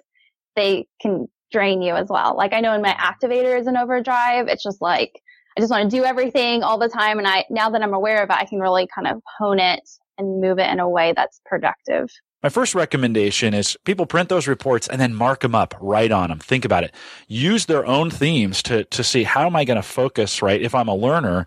they 0.57 0.87
can 1.01 1.29
drain 1.55 1.81
you 1.81 1.95
as 1.95 2.09
well. 2.11 2.37
Like 2.37 2.53
I 2.53 2.61
know 2.61 2.73
when 2.73 2.83
my 2.83 2.95
activator 2.95 3.59
is 3.59 3.69
in 3.69 3.77
overdrive, 3.77 4.49
it's 4.49 4.63
just 4.63 4.83
like 4.83 5.23
I 5.57 5.61
just 5.61 5.71
want 5.71 5.89
to 5.89 5.97
do 5.97 6.05
everything 6.05 6.65
all 6.65 6.79
the 6.79 6.89
time. 6.89 7.19
And 7.19 7.29
I, 7.29 7.45
now 7.49 7.71
that 7.71 7.81
I'm 7.81 7.95
aware 7.95 8.23
of 8.23 8.29
it, 8.29 8.37
I 8.37 8.45
can 8.45 8.59
really 8.59 8.89
kind 8.93 9.07
of 9.07 9.23
hone 9.39 9.61
it 9.61 9.89
and 10.19 10.41
move 10.41 10.59
it 10.59 10.69
in 10.69 10.81
a 10.81 10.89
way 10.89 11.13
that's 11.15 11.41
productive. 11.47 12.11
My 12.43 12.49
first 12.49 12.75
recommendation 12.75 13.55
is 13.55 13.77
people 13.85 14.05
print 14.05 14.29
those 14.29 14.49
reports 14.49 14.89
and 14.89 15.01
then 15.01 15.15
mark 15.15 15.41
them 15.41 15.55
up, 15.55 15.75
write 15.81 16.11
on 16.11 16.29
them, 16.29 16.41
think 16.41 16.65
about 16.65 16.83
it. 16.83 16.93
Use 17.29 17.67
their 17.67 17.87
own 17.87 18.11
themes 18.11 18.63
to, 18.65 18.85
to 18.85 19.05
see 19.05 19.23
how 19.23 19.47
am 19.47 19.55
I 19.55 19.65
going 19.65 19.77
to 19.77 19.83
focus, 19.83 20.43
right? 20.43 20.61
If 20.61 20.75
I'm 20.75 20.89
a 20.89 20.95
learner, 20.95 21.47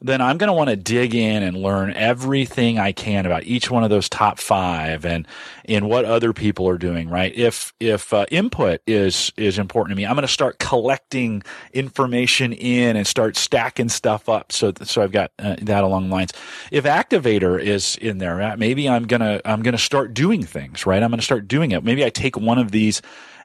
then 0.00 0.20
I'm 0.20 0.36
going 0.36 0.48
to 0.48 0.52
want 0.52 0.68
to 0.68 0.76
dig 0.76 1.14
in 1.14 1.42
and 1.42 1.56
learn 1.56 1.92
everything 1.94 2.78
I 2.78 2.92
can 2.92 3.24
about 3.24 3.44
each 3.44 3.70
one 3.70 3.82
of 3.82 3.88
those 3.90 4.08
top 4.08 4.38
five 4.38 5.06
and 5.06 5.26
and 5.64 5.88
what 5.88 6.04
other 6.04 6.32
people 6.32 6.68
are 6.68 6.76
doing. 6.76 7.08
Right? 7.08 7.34
If 7.34 7.72
if 7.80 8.12
uh, 8.12 8.26
input 8.30 8.82
is 8.86 9.32
is 9.36 9.58
important 9.58 9.92
to 9.92 9.96
me, 9.96 10.06
I'm 10.06 10.14
going 10.14 10.26
to 10.26 10.32
start 10.32 10.58
collecting 10.58 11.42
information 11.72 12.52
in 12.52 12.96
and 12.96 13.06
start 13.06 13.36
stacking 13.36 13.88
stuff 13.88 14.28
up. 14.28 14.52
So 14.52 14.72
so 14.82 15.02
I've 15.02 15.12
got 15.12 15.32
uh, 15.38 15.56
that 15.62 15.82
along 15.82 16.08
the 16.08 16.14
lines. 16.14 16.32
If 16.70 16.84
activator 16.84 17.58
is 17.60 17.96
in 17.96 18.18
there, 18.18 18.56
maybe 18.56 18.88
I'm 18.88 19.06
gonna 19.06 19.40
I'm 19.44 19.62
gonna 19.62 19.78
start 19.78 20.12
doing 20.12 20.42
things. 20.42 20.84
Right? 20.86 21.02
I'm 21.02 21.10
going 21.10 21.20
to 21.20 21.24
start 21.24 21.48
doing 21.48 21.70
it. 21.70 21.82
Maybe 21.82 22.04
I 22.04 22.10
take 22.10 22.36
one 22.36 22.58
of 22.58 22.70
these 22.70 23.00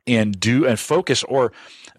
and 0.08 0.39
do 0.39 0.65
and 0.65 0.79
focus 0.79 1.24
or 1.24 1.51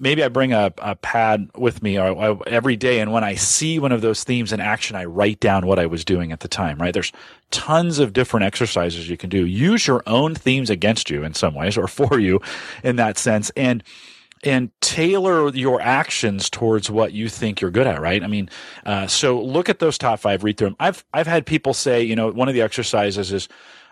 maybe 0.02 0.24
I 0.24 0.28
bring 0.28 0.52
a, 0.52 0.74
a 0.78 0.96
pad 0.96 1.48
with 1.56 1.80
me 1.80 1.96
or, 1.96 2.08
or, 2.08 2.48
every 2.48 2.76
day. 2.76 2.98
And 2.98 3.12
when 3.12 3.22
I 3.22 3.36
see 3.36 3.78
one 3.78 3.92
of 3.92 4.00
those 4.00 4.24
themes 4.24 4.52
in 4.52 4.60
action, 4.60 4.96
I 4.96 5.04
write 5.04 5.38
down 5.38 5.64
what 5.64 5.78
I 5.78 5.86
was 5.86 6.04
doing 6.04 6.32
at 6.32 6.40
the 6.40 6.48
time, 6.48 6.78
right? 6.78 6.92
There's 6.92 7.12
tons 7.52 8.00
of 8.00 8.12
different 8.12 8.44
exercises 8.44 9.08
you 9.08 9.16
can 9.16 9.30
do. 9.30 9.46
Use 9.46 9.86
your 9.86 10.02
own 10.06 10.34
themes 10.34 10.70
against 10.70 11.08
you 11.08 11.22
in 11.22 11.34
some 11.34 11.54
ways 11.54 11.78
or 11.78 11.86
for 11.88 12.18
you 12.18 12.40
in 12.82 12.96
that 12.96 13.16
sense. 13.16 13.50
And, 13.56 13.84
and 14.42 14.72
tailor 14.80 15.54
your 15.54 15.80
actions 15.80 16.50
towards 16.50 16.90
what 16.90 17.12
you 17.12 17.28
think 17.28 17.60
you're 17.60 17.70
good 17.70 17.86
at, 17.86 18.00
right? 18.00 18.24
I 18.24 18.26
mean, 18.26 18.50
uh, 18.84 19.06
so 19.06 19.40
look 19.40 19.68
at 19.68 19.78
those 19.78 19.96
top 19.96 20.18
five, 20.18 20.42
read 20.42 20.56
through 20.56 20.70
them. 20.70 20.76
I've, 20.80 21.04
I've 21.14 21.28
had 21.28 21.46
people 21.46 21.74
say, 21.74 22.02
you 22.02 22.16
know, 22.16 22.32
one 22.32 22.48
of 22.48 22.54
the 22.54 22.62
exercises 22.62 23.30
is, 23.30 23.48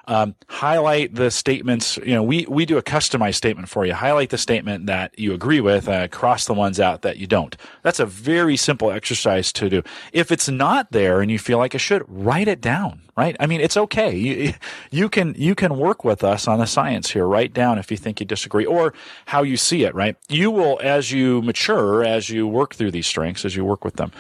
um, 0.07 0.35
highlight 0.49 1.15
the 1.15 1.31
statements. 1.31 1.97
You 1.99 2.15
know, 2.15 2.23
we, 2.23 2.47
we 2.49 2.67
do 2.67 2.79
a 2.79 2.83
customized 2.83 3.37
statement 3.37 3.69
for 3.69 3.85
you. 3.87 3.95
Highlight 3.95 4.31
the 4.31 4.39
statement 4.39 4.87
that 4.87 5.19
you 5.19 5.33
agree 5.33 5.61
with, 5.61 5.89
uh, 5.89 6.09
cross 6.09 6.47
the 6.47 6.55
ones 6.55 6.81
out 6.81 7.03
that 7.03 7.19
you 7.19 7.27
don't. 7.27 7.57
That's 7.83 8.01
a 8.01 8.07
very 8.07 8.57
simple 8.57 8.91
exercise 8.91 9.53
to 9.55 9.69
do. 9.69 9.83
If 10.13 10.33
it's 10.33 10.49
not 10.49 10.93
there 10.93 11.21
and 11.21 11.31
you 11.31 11.39
feel 11.39 11.59
like 11.59 11.75
it 11.75 11.79
should, 11.79 12.05
write 12.09 12.49
it 12.49 12.61
down, 12.61 13.03
right? 13.21 13.37
I 13.39 13.47
mean, 13.47 13.61
it's 13.61 13.77
okay. 13.77 14.17
You, 14.17 14.55
you 14.91 15.11
can, 15.11 15.35
you 15.37 15.55
can 15.55 15.77
work 15.77 16.05
with 16.05 16.25
us 16.25 16.49
on 16.49 16.59
the 16.59 16.65
science 16.65 17.11
here. 17.11 17.27
Write 17.27 17.53
down 17.53 17.79
if 17.79 17.91
you 17.91 17.99
think 17.99 18.19
you 18.19 18.25
disagree 18.25 18.65
or 18.65 18.95
how 19.27 19.43
you 19.43 19.59
see 19.59 19.85
it, 19.85 19.95
right? 19.95 20.17
You 20.31 20.51
will, 20.51 20.81
as 20.83 21.13
you 21.13 21.43
mature, 21.43 22.03
as 22.03 22.31
you 22.31 22.47
work 22.47 22.75
through 22.75 22.93
these 22.93 23.07
strengths, 23.07 23.45
as 23.45 23.55
you 23.55 23.63
work 23.63 23.85
with 23.85 23.97
them, 23.97 24.11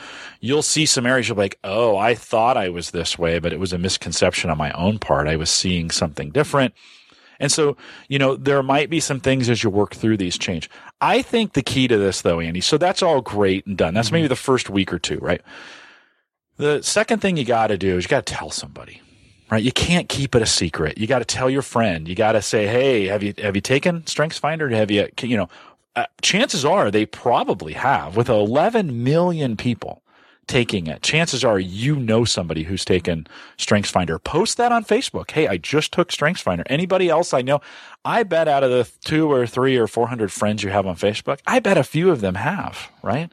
you'll 0.40 0.60
see 0.60 0.84
some 0.84 1.06
areas 1.06 1.28
you'll 1.28 1.36
be 1.36 1.44
like, 1.44 1.58
oh, 1.64 1.96
I 1.96 2.14
thought 2.14 2.58
I 2.58 2.68
was 2.68 2.90
this 2.90 3.18
way, 3.18 3.38
but 3.38 3.54
it 3.54 3.58
was 3.58 3.72
a 3.72 3.78
misconception 3.78 4.50
on 4.50 4.58
my 4.58 4.70
own 4.72 4.98
part. 4.98 5.28
I 5.28 5.36
was 5.36 5.48
seeing 5.48 5.90
something 5.90 6.30
different. 6.30 6.74
And 7.38 7.50
so, 7.50 7.78
you 8.08 8.18
know, 8.18 8.36
there 8.36 8.62
might 8.62 8.90
be 8.90 9.00
some 9.00 9.18
things 9.18 9.48
as 9.48 9.64
you 9.64 9.70
work 9.70 9.94
through 9.94 10.18
these 10.18 10.36
change. 10.36 10.68
I 11.00 11.22
think 11.22 11.54
the 11.54 11.62
key 11.62 11.88
to 11.88 11.96
this 11.96 12.20
though, 12.20 12.38
Andy, 12.38 12.60
so 12.60 12.76
that's 12.76 13.02
all 13.02 13.22
great 13.22 13.64
and 13.64 13.78
done. 13.78 13.94
That's 13.94 14.08
mm-hmm. 14.08 14.16
maybe 14.16 14.28
the 14.28 14.36
first 14.36 14.68
week 14.68 14.92
or 14.92 14.98
two, 14.98 15.16
right? 15.20 15.40
The 16.60 16.82
second 16.82 17.20
thing 17.20 17.38
you 17.38 17.44
got 17.44 17.68
to 17.68 17.78
do 17.78 17.96
is 17.96 18.04
you 18.04 18.08
got 18.08 18.26
to 18.26 18.34
tell 18.34 18.50
somebody, 18.50 19.00
right? 19.50 19.62
You 19.62 19.72
can't 19.72 20.08
keep 20.10 20.34
it 20.34 20.42
a 20.42 20.46
secret. 20.46 20.98
You 20.98 21.06
got 21.06 21.20
to 21.20 21.24
tell 21.24 21.48
your 21.48 21.62
friend. 21.62 22.06
You 22.06 22.14
got 22.14 22.32
to 22.32 22.42
say, 22.42 22.66
"Hey, 22.66 23.06
have 23.06 23.22
you 23.22 23.32
have 23.38 23.56
you 23.56 23.62
taken 23.62 24.06
Strengths 24.06 24.38
Finder? 24.38 24.68
Have 24.68 24.90
you 24.90 25.08
you 25.22 25.36
know?" 25.38 25.48
Uh, 25.96 26.04
chances 26.22 26.64
are 26.64 26.90
they 26.90 27.04
probably 27.04 27.72
have 27.72 28.16
with 28.16 28.28
11 28.28 29.02
million 29.02 29.56
people 29.56 30.02
taking 30.50 30.88
it. 30.88 31.00
Chances 31.00 31.44
are 31.44 31.60
you 31.60 31.94
know 31.94 32.24
somebody 32.24 32.64
who's 32.64 32.84
taken 32.84 33.24
StrengthsFinder. 33.56 34.22
Post 34.22 34.56
that 34.56 34.72
on 34.72 34.84
Facebook. 34.84 35.30
Hey, 35.30 35.46
I 35.46 35.56
just 35.56 35.92
took 35.92 36.10
StrengthsFinder. 36.10 36.64
Anybody 36.66 37.08
else 37.08 37.32
I 37.32 37.40
know? 37.40 37.60
I 38.04 38.24
bet 38.24 38.48
out 38.48 38.64
of 38.64 38.70
the 38.70 38.90
two 39.04 39.30
or 39.30 39.46
three 39.46 39.76
or 39.76 39.86
400 39.86 40.32
friends 40.32 40.64
you 40.64 40.70
have 40.70 40.86
on 40.86 40.96
Facebook, 40.96 41.38
I 41.46 41.60
bet 41.60 41.78
a 41.78 41.84
few 41.84 42.10
of 42.10 42.20
them 42.20 42.34
have, 42.34 42.90
right? 43.02 43.30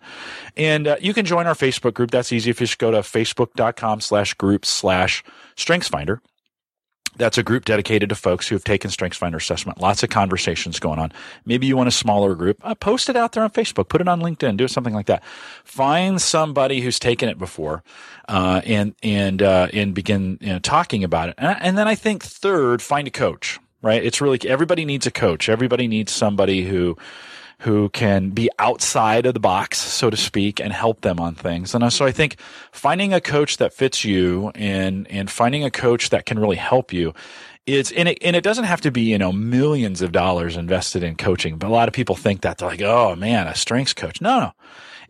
And 0.56 0.88
uh, 0.88 0.98
you 1.02 1.14
can 1.16 1.26
join 1.26 1.48
our 1.48 1.56
Facebook 1.56 1.96
group. 1.96 2.12
That's 2.12 2.32
easy 2.32 2.52
if 2.52 2.62
you 2.62 2.68
just 2.68 2.78
go 2.78 2.92
to 2.92 3.00
facebook.com 3.00 4.02
slash 4.02 4.36
group 4.36 4.64
slash 4.64 5.24
StrengthsFinder 5.56 6.20
that's 7.18 7.38
a 7.38 7.44
group 7.44 7.66
dedicated 7.66 8.10
to 8.10 8.16
folks 8.16 8.48
who 8.48 8.56
have 8.56 8.64
taken 8.64 8.92
StrengthsFinder 8.92 9.36
assessment. 9.36 9.80
Lots 9.80 10.04
of 10.04 10.10
conversations 10.10 10.80
going 10.80 11.00
on. 11.00 11.12
Maybe 11.46 11.68
you 11.68 11.78
want 11.78 11.88
a 11.88 11.92
smaller 11.92 12.36
group. 12.36 12.58
Uh, 12.64 12.76
post 12.76 13.10
it 13.10 13.16
out 13.16 13.34
there 13.34 13.44
on 13.44 13.52
Facebook. 13.52 13.90
Put 13.90 14.02
it 14.02 14.08
on 14.08 14.22
LinkedIn. 14.22 14.58
Do 14.58 14.68
something 14.68 14.94
like 14.94 15.08
that. 15.08 15.24
Find 15.64 16.22
somebody 16.22 16.82
who's 16.82 17.00
taken 17.00 17.30
it 17.30 17.38
before, 17.38 17.84
uh, 18.28 18.62
and 18.66 18.96
and 19.04 19.42
uh, 19.42 19.68
and 19.74 19.94
begin 19.94 20.38
you 20.42 20.54
know, 20.54 20.60
talking 20.60 21.04
about 21.04 21.30
it. 21.30 21.36
And, 21.38 21.58
and 21.62 21.78
then 21.78 21.88
I 21.88 21.96
think 21.96 22.24
third, 22.24 22.82
find 22.82 23.08
a 23.08 23.12
coach. 23.12 23.60
Right? 23.82 24.04
It's 24.04 24.22
really 24.22 24.40
everybody 24.48 24.86
needs 24.86 25.06
a 25.06 25.12
coach. 25.12 25.50
Everybody 25.50 25.88
needs 25.88 26.12
somebody 26.12 26.64
who 26.64 26.98
who 27.60 27.90
can 27.90 28.30
be 28.30 28.50
outside 28.60 29.26
of 29.26 29.34
the 29.34 29.40
box, 29.40 29.80
so 29.80 30.10
to 30.10 30.18
speak, 30.18 30.60
and 30.60 30.72
help 30.72 31.02
them 31.02 31.20
on 31.20 31.36
things. 31.36 31.74
And 31.74 31.84
uh, 31.84 31.90
so 31.90 32.06
I 32.06 32.12
think 32.12 32.40
finding 32.72 33.14
a 33.14 33.22
coach 33.22 33.58
that 33.58 33.74
fits 33.74 34.06
you 34.06 34.52
and, 34.54 35.08
and 35.10 35.30
finding 35.30 35.64
a 35.64 35.72
coach 35.72 36.12
that 36.12 36.26
can 36.26 36.38
really 36.40 36.56
help 36.56 36.94
you 36.94 37.14
is, 37.66 37.92
and 37.92 38.10
it, 38.10 38.20
and 38.22 38.36
it 38.36 38.44
doesn't 38.44 38.66
have 38.66 38.82
to 38.82 38.92
be, 38.92 39.02
you 39.02 39.18
know, 39.18 39.32
millions 39.32 40.02
of 40.02 40.12
dollars 40.12 40.56
invested 40.56 41.04
in 41.04 41.16
coaching, 41.16 41.58
but 41.58 41.68
a 41.68 41.74
lot 41.74 41.88
of 41.88 41.94
people 41.94 42.16
think 42.16 42.42
that 42.42 42.60
they're 42.60 42.70
like, 42.70 42.82
oh 42.82 43.16
man, 43.16 43.48
a 43.48 43.56
strengths 43.56 43.94
coach. 43.94 44.22
No, 44.22 44.40
no 44.40 44.54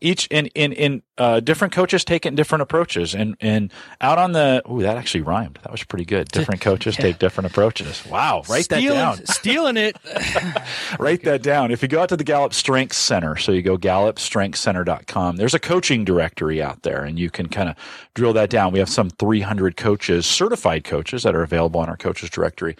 each 0.01 0.27
in 0.27 0.47
in 0.47 0.71
in 0.73 1.01
uh, 1.17 1.39
different 1.39 1.73
coaches 1.73 2.03
taking 2.03 2.35
different 2.35 2.61
approaches. 2.61 3.15
And 3.15 3.35
and 3.39 3.71
out 4.01 4.17
on 4.17 4.31
the 4.33 4.61
oh 4.65 4.81
that 4.81 4.97
actually 4.97 5.21
rhymed. 5.21 5.59
That 5.63 5.71
was 5.71 5.83
pretty 5.83 6.05
good. 6.05 6.27
Different 6.37 6.61
coaches 6.61 6.95
yeah. 6.95 7.03
take 7.03 7.19
different 7.19 7.49
approaches. 7.49 8.05
Wow. 8.05 8.43
Write 8.47 8.65
stealing, 8.65 8.87
that 8.89 9.17
down 9.17 9.25
stealing 9.25 9.77
it. 9.77 9.97
Write 10.99 11.23
that 11.23 11.41
down. 11.41 11.71
If 11.71 11.81
you 11.81 11.87
go 11.87 12.01
out 12.01 12.09
to 12.09 12.17
the 12.17 12.23
Gallup 12.23 12.53
Strengths 12.53 12.97
Center 12.97 13.35
so 13.35 13.51
you 13.51 13.61
go 13.61 13.77
gallupstrengthscenter.com 13.77 15.37
there's 15.37 15.53
a 15.53 15.59
coaching 15.59 16.05
directory 16.05 16.61
out 16.61 16.83
there 16.83 17.03
and 17.03 17.17
you 17.17 17.29
can 17.29 17.47
kind 17.47 17.69
of 17.69 17.75
drill 18.13 18.33
that 18.33 18.49
down. 18.49 18.71
We 18.71 18.79
have 18.79 18.89
some 18.89 19.09
300 19.09 19.77
coaches 19.77 20.25
certified 20.25 20.83
coaches 20.83 21.23
that 21.23 21.35
are 21.35 21.43
available 21.43 21.79
on 21.79 21.89
our 21.89 21.97
coaches 21.97 22.29
directory. 22.29 22.75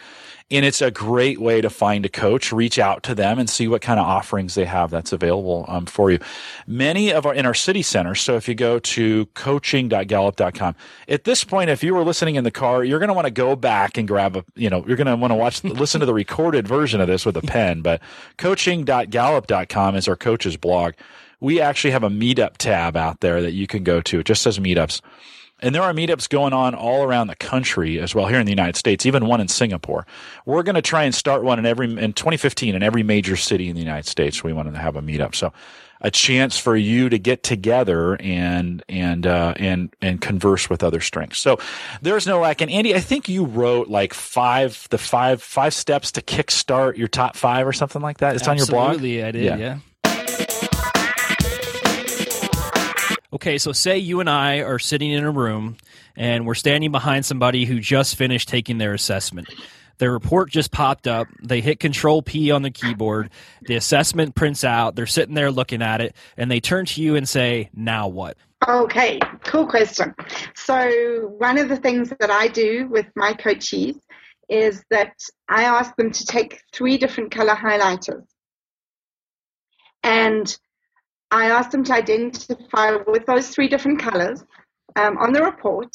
And 0.49 0.63
it's 0.63 0.81
a 0.81 0.89
great 0.89 1.41
way 1.41 1.59
to 1.59 1.69
find 1.69 2.05
a 2.05 2.09
coach, 2.09 2.53
reach 2.53 2.79
out 2.79 3.03
to 3.03 3.13
them 3.13 3.37
and 3.37 3.49
see 3.49 3.67
what 3.67 3.81
kind 3.81 3.99
of 3.99 4.05
offerings 4.05 4.55
they 4.55 4.63
have 4.63 4.89
that's 4.89 5.11
available 5.11 5.65
um, 5.67 5.85
for 5.85 6.09
you. 6.09 6.19
Many 6.65 7.11
of 7.11 7.25
our, 7.25 7.33
in 7.33 7.45
our 7.45 7.53
city 7.53 7.81
centers. 7.81 8.21
So 8.27 8.35
if 8.35 8.49
you 8.49 8.55
go 8.55 8.77
to 8.77 9.25
coaching.gallup.com, 9.27 10.75
at 11.07 11.23
this 11.23 11.45
point, 11.45 11.69
if 11.69 11.81
you 11.81 11.95
were 11.95 12.03
listening 12.03 12.35
in 12.35 12.43
the 12.43 12.51
car, 12.51 12.83
you're 12.83 12.99
going 12.99 13.07
to 13.07 13.13
want 13.13 13.23
to 13.23 13.31
go 13.31 13.55
back 13.55 13.97
and 13.97 14.05
grab 14.05 14.35
a, 14.35 14.43
you 14.53 14.69
know, 14.69 14.83
you're 14.85 14.97
going 14.97 15.07
to 15.07 15.15
want 15.15 15.31
to 15.31 15.35
watch, 15.35 15.63
listen 15.63 16.01
to 16.01 16.05
the 16.05 16.13
recorded 16.13 16.67
version 16.67 16.99
of 16.99 17.07
this 17.07 17.25
with 17.25 17.37
a 17.37 17.41
pen, 17.41 17.81
but 17.81 18.01
coaching.gallup.com 18.37 19.95
is 19.95 20.09
our 20.09 20.17
coach's 20.17 20.57
blog. 20.57 20.95
We 21.39 21.61
actually 21.61 21.91
have 21.91 22.03
a 22.03 22.09
meetup 22.09 22.57
tab 22.57 22.97
out 22.97 23.21
there 23.21 23.41
that 23.41 23.53
you 23.53 23.65
can 23.65 23.85
go 23.85 24.01
to. 24.01 24.19
It 24.19 24.25
just 24.25 24.41
says 24.41 24.59
meetups. 24.59 24.99
And 25.61 25.73
there 25.73 25.81
are 25.81 25.93
meetups 25.93 26.29
going 26.29 26.51
on 26.51 26.75
all 26.75 27.03
around 27.03 27.27
the 27.27 27.35
country 27.35 27.97
as 27.97 28.13
well 28.13 28.27
here 28.27 28.39
in 28.39 28.45
the 28.45 28.51
United 28.51 28.75
States, 28.75 29.05
even 29.05 29.25
one 29.25 29.39
in 29.39 29.47
Singapore. 29.47 30.05
We're 30.45 30.63
going 30.63 30.75
to 30.75 30.83
try 30.83 31.03
and 31.03 31.15
start 31.15 31.43
one 31.43 31.59
in 31.59 31.65
every 31.65 31.87
in 31.87 32.13
2015 32.13 32.75
in 32.75 32.83
every 32.83 33.03
major 33.03 33.37
city 33.37 33.69
in 33.69 33.75
the 33.75 33.81
United 33.81 34.07
States. 34.07 34.43
We 34.43 34.53
want 34.53 34.71
to 34.71 34.77
have 34.77 34.97
a 34.97 35.01
meetup. 35.01 35.33
So 35.33 35.51
a 36.01 36.11
chance 36.11 36.57
for 36.57 36.75
you 36.75 37.09
to 37.09 37.17
get 37.17 37.43
together 37.43 38.15
and 38.21 38.83
and 38.87 39.25
uh, 39.25 39.53
and 39.57 39.93
and 40.01 40.21
converse 40.21 40.69
with 40.69 40.83
other 40.83 40.99
strengths. 40.99 41.39
So 41.39 41.59
there's 42.01 42.27
no 42.27 42.39
lack. 42.39 42.61
And 42.61 42.71
Andy, 42.71 42.95
I 42.95 42.99
think 42.99 43.29
you 43.29 43.45
wrote 43.45 43.87
like 43.87 44.13
five 44.13 44.87
the 44.89 44.97
five 44.97 45.41
five 45.41 45.73
steps 45.73 46.11
to 46.13 46.21
kickstart 46.21 46.97
your 46.97 47.07
top 47.07 47.35
five 47.35 47.67
or 47.67 47.73
something 47.73 48.01
like 48.01 48.19
that. 48.19 48.35
It's 48.35 48.47
Absolutely, 48.47 48.61
on 48.61 48.67
your 48.67 48.71
blog. 48.73 48.95
Absolutely, 48.95 49.23
I 49.23 49.31
did. 49.31 49.43
yeah. 49.43 49.57
yeah. 49.57 49.79
Okay, 53.33 53.57
so 53.57 53.71
say 53.71 53.97
you 53.97 54.19
and 54.19 54.29
I 54.29 54.61
are 54.61 54.79
sitting 54.79 55.11
in 55.11 55.23
a 55.23 55.31
room 55.31 55.77
and 56.15 56.45
we're 56.47 56.55
standing 56.55 56.91
behind 56.91 57.25
somebody 57.25 57.65
who 57.65 57.79
just 57.79 58.15
finished 58.15 58.47
taking 58.47 58.77
their 58.77 58.93
assessment. 58.93 59.47
Their 59.97 60.11
report 60.11 60.49
just 60.49 60.71
popped 60.71 61.07
up. 61.07 61.27
They 61.41 61.61
hit 61.61 61.79
Control 61.79 62.21
P 62.21 62.51
on 62.51 62.61
the 62.61 62.71
keyboard. 62.71 63.29
The 63.63 63.75
assessment 63.75 64.35
prints 64.35 64.63
out. 64.63 64.95
They're 64.95 65.05
sitting 65.05 65.35
there 65.35 65.51
looking 65.51 65.81
at 65.81 66.01
it, 66.01 66.15
and 66.37 66.51
they 66.51 66.59
turn 66.59 66.85
to 66.85 67.01
you 67.01 67.15
and 67.15 67.27
say, 67.27 67.69
Now 67.73 68.07
what? 68.07 68.37
Okay, 68.67 69.19
cool 69.43 69.67
question. 69.67 70.15
So, 70.55 71.27
one 71.37 71.57
of 71.57 71.69
the 71.69 71.77
things 71.77 72.11
that 72.19 72.31
I 72.31 72.47
do 72.47 72.87
with 72.89 73.05
my 73.15 73.33
coachees 73.33 73.99
is 74.49 74.83
that 74.89 75.13
I 75.49 75.63
ask 75.63 75.95
them 75.95 76.11
to 76.11 76.25
take 76.25 76.61
three 76.73 76.97
different 76.97 77.31
color 77.31 77.53
highlighters. 77.53 78.25
And 80.03 80.57
I 81.31 81.47
ask 81.47 81.71
them 81.71 81.83
to 81.85 81.93
identify 81.93 82.97
with 83.05 83.25
those 83.25 83.49
three 83.49 83.67
different 83.67 83.99
colors 83.99 84.43
um, 84.95 85.17
on 85.17 85.33
the 85.33 85.43
report 85.43 85.93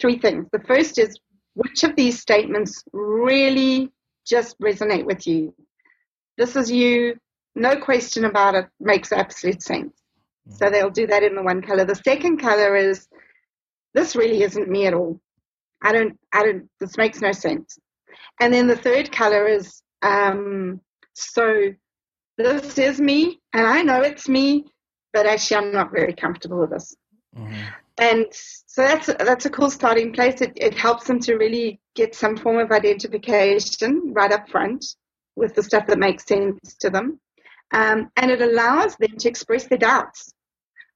three 0.00 0.18
things. 0.18 0.46
The 0.52 0.60
first 0.60 0.98
is 0.98 1.18
which 1.56 1.84
of 1.84 1.96
these 1.96 2.20
statements 2.20 2.84
really 2.92 3.90
just 4.26 4.58
resonate 4.60 5.04
with 5.04 5.26
you? 5.26 5.54
This 6.36 6.54
is 6.54 6.70
you, 6.70 7.16
no 7.54 7.76
question 7.80 8.26
about 8.26 8.54
it, 8.54 8.66
makes 8.78 9.10
absolute 9.10 9.62
sense. 9.62 9.94
So 10.50 10.66
mm-hmm. 10.66 10.72
they'll 10.72 10.90
do 10.90 11.06
that 11.06 11.22
in 11.22 11.34
the 11.34 11.42
one 11.42 11.62
color. 11.62 11.84
The 11.84 11.94
second 11.94 12.36
color 12.38 12.76
is 12.76 13.08
this 13.94 14.14
really 14.14 14.42
isn't 14.42 14.68
me 14.68 14.86
at 14.86 14.94
all. 14.94 15.18
I 15.82 15.92
don't, 15.92 16.18
I 16.32 16.42
don't, 16.42 16.68
this 16.78 16.98
makes 16.98 17.20
no 17.22 17.32
sense. 17.32 17.78
And 18.40 18.52
then 18.52 18.66
the 18.66 18.76
third 18.76 19.10
color 19.10 19.46
is 19.46 19.82
um, 20.02 20.80
so 21.14 21.72
this 22.36 22.78
is 22.78 23.00
me, 23.00 23.40
and 23.54 23.66
I 23.66 23.80
know 23.82 24.02
it's 24.02 24.28
me, 24.28 24.66
but 25.14 25.24
actually 25.24 25.56
I'm 25.56 25.72
not 25.72 25.90
very 25.90 26.12
comfortable 26.12 26.60
with 26.60 26.70
this. 26.70 26.94
Mm-hmm. 27.34 27.62
And 27.98 28.26
so 28.30 28.82
that's 28.82 29.06
that's 29.06 29.46
a 29.46 29.50
cool 29.50 29.70
starting 29.70 30.12
place. 30.12 30.40
It, 30.42 30.52
it 30.56 30.74
helps 30.74 31.06
them 31.06 31.18
to 31.20 31.36
really 31.36 31.80
get 31.94 32.14
some 32.14 32.36
form 32.36 32.58
of 32.58 32.70
identification 32.70 34.12
right 34.12 34.32
up 34.32 34.48
front 34.50 34.84
with 35.34 35.54
the 35.54 35.62
stuff 35.62 35.86
that 35.86 35.98
makes 35.98 36.26
sense 36.26 36.76
to 36.80 36.90
them, 36.90 37.18
um, 37.72 38.10
and 38.16 38.30
it 38.30 38.42
allows 38.42 38.96
them 38.96 39.16
to 39.18 39.28
express 39.28 39.66
their 39.66 39.78
doubts, 39.78 40.30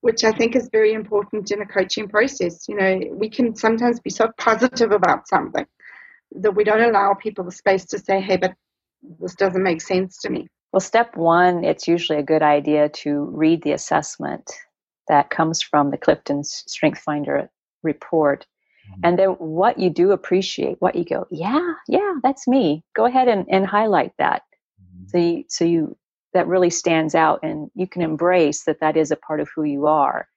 which 0.03 0.25
I 0.25 0.33
think 0.33 0.57
is 0.57 0.69
very 0.73 0.93
important 0.93 1.51
in 1.51 1.63
a 1.63 1.67
coaching 1.67 2.07
process. 2.07 2.69
You 2.69 2.77
know, 2.77 3.01
we 3.13 3.31
can 3.31 3.55
sometimes 3.55 4.01
be 4.01 4.11
so 4.11 4.31
positive 4.37 4.93
about 4.93 5.27
something 5.27 5.67
that 6.33 6.55
we 6.55 6.65
don't 6.65 6.83
allow 6.83 7.15
people 7.15 7.45
the 7.45 7.53
space 7.53 7.87
to 7.87 7.99
say, 7.99 8.21
"Hey, 8.21 8.37
but 8.37 8.53
this 9.21 9.35
doesn't 9.35 9.63
make 9.63 9.81
sense 9.81 10.19
to 10.19 10.31
me." 10.31 10.49
Well, 10.73 10.81
step 10.81 11.17
one, 11.17 11.65
it's 11.65 11.89
usually 11.89 12.19
a 12.19 12.23
good 12.23 12.43
idea 12.43 12.91
to 12.91 13.25
read 13.33 13.63
the 13.63 13.73
assessment 13.73 14.51
that 15.11 15.29
comes 15.29 15.61
from 15.61 15.91
the 15.91 15.99
Clifton 15.99 16.45
Strength 16.45 17.01
Finder 17.01 17.51
report. 17.83 18.47
Mm-hmm. 18.91 19.01
And 19.05 19.19
then 19.19 19.29
what 19.31 19.79
you 19.79 19.91
do 19.91 20.13
appreciate, 20.13 20.77
what 20.79 20.95
you 20.95 21.05
go, 21.05 21.27
yeah, 21.31 21.75
yeah, 21.89 22.15
that's 22.23 22.47
me. 22.47 22.85
Go 22.95 23.07
ahead 23.07 23.27
and, 23.27 23.45
and 23.51 23.67
highlight 23.67 24.13
that. 24.19 24.43
Mm-hmm. 24.81 25.09
So 25.09 25.19
you, 25.19 25.45
so 25.49 25.65
you, 25.65 25.97
that 26.33 26.47
really 26.47 26.71
stands 26.71 27.17
out 27.17 27.41
and 27.43 27.71
you 27.75 27.89
can 27.89 28.03
embrace 28.03 28.63
that 28.65 28.79
that 28.81 28.97
is 28.97 29.11
a 29.11 29.17
part 29.17 29.41
of 29.41 29.51
who 29.53 29.65
you 29.65 29.89
are. 29.89 30.29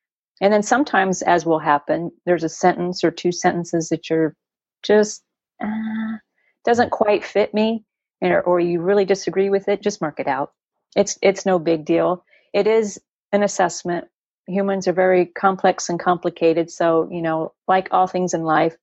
And 0.41 0.51
then 0.51 0.63
sometimes, 0.63 1.21
as 1.21 1.45
will 1.45 1.59
happen, 1.59 2.11
there's 2.25 2.43
a 2.43 2.49
sentence 2.49 3.03
or 3.03 3.11
two 3.11 3.31
sentences 3.31 3.89
that 3.89 4.09
you're 4.09 4.35
just, 4.81 5.23
uh, 5.63 6.17
doesn't 6.65 6.89
quite 6.89 7.23
fit 7.23 7.53
me 7.53 7.85
or, 8.21 8.41
or 8.41 8.59
you 8.59 8.81
really 8.81 9.05
disagree 9.05 9.51
with 9.51 9.67
it, 9.67 9.83
just 9.83 10.01
mark 10.01 10.19
it 10.19 10.27
out. 10.27 10.51
It's 10.95 11.17
it's 11.21 11.45
no 11.45 11.59
big 11.59 11.85
deal. 11.85 12.25
It 12.53 12.67
is 12.67 12.99
an 13.31 13.43
assessment. 13.43 14.05
Humans 14.47 14.87
are 14.87 14.93
very 14.93 15.25
complex 15.25 15.89
and 15.89 15.99
complicated, 15.99 16.69
so 16.69 17.07
you 17.11 17.21
know, 17.21 17.53
like 17.67 17.87
all 17.91 18.07
things 18.07 18.33
in 18.33 18.43
life, 18.43 18.75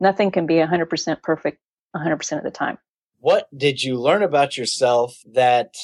nothing 0.00 0.30
can 0.30 0.46
be 0.46 0.54
100% 0.54 1.22
perfect 1.22 1.58
100% 1.96 2.38
of 2.38 2.44
the 2.44 2.50
time. 2.50 2.78
What 3.18 3.46
did 3.56 3.82
you 3.82 4.00
learn 4.00 4.22
about 4.22 4.56
yourself 4.56 5.16
that 5.32 5.74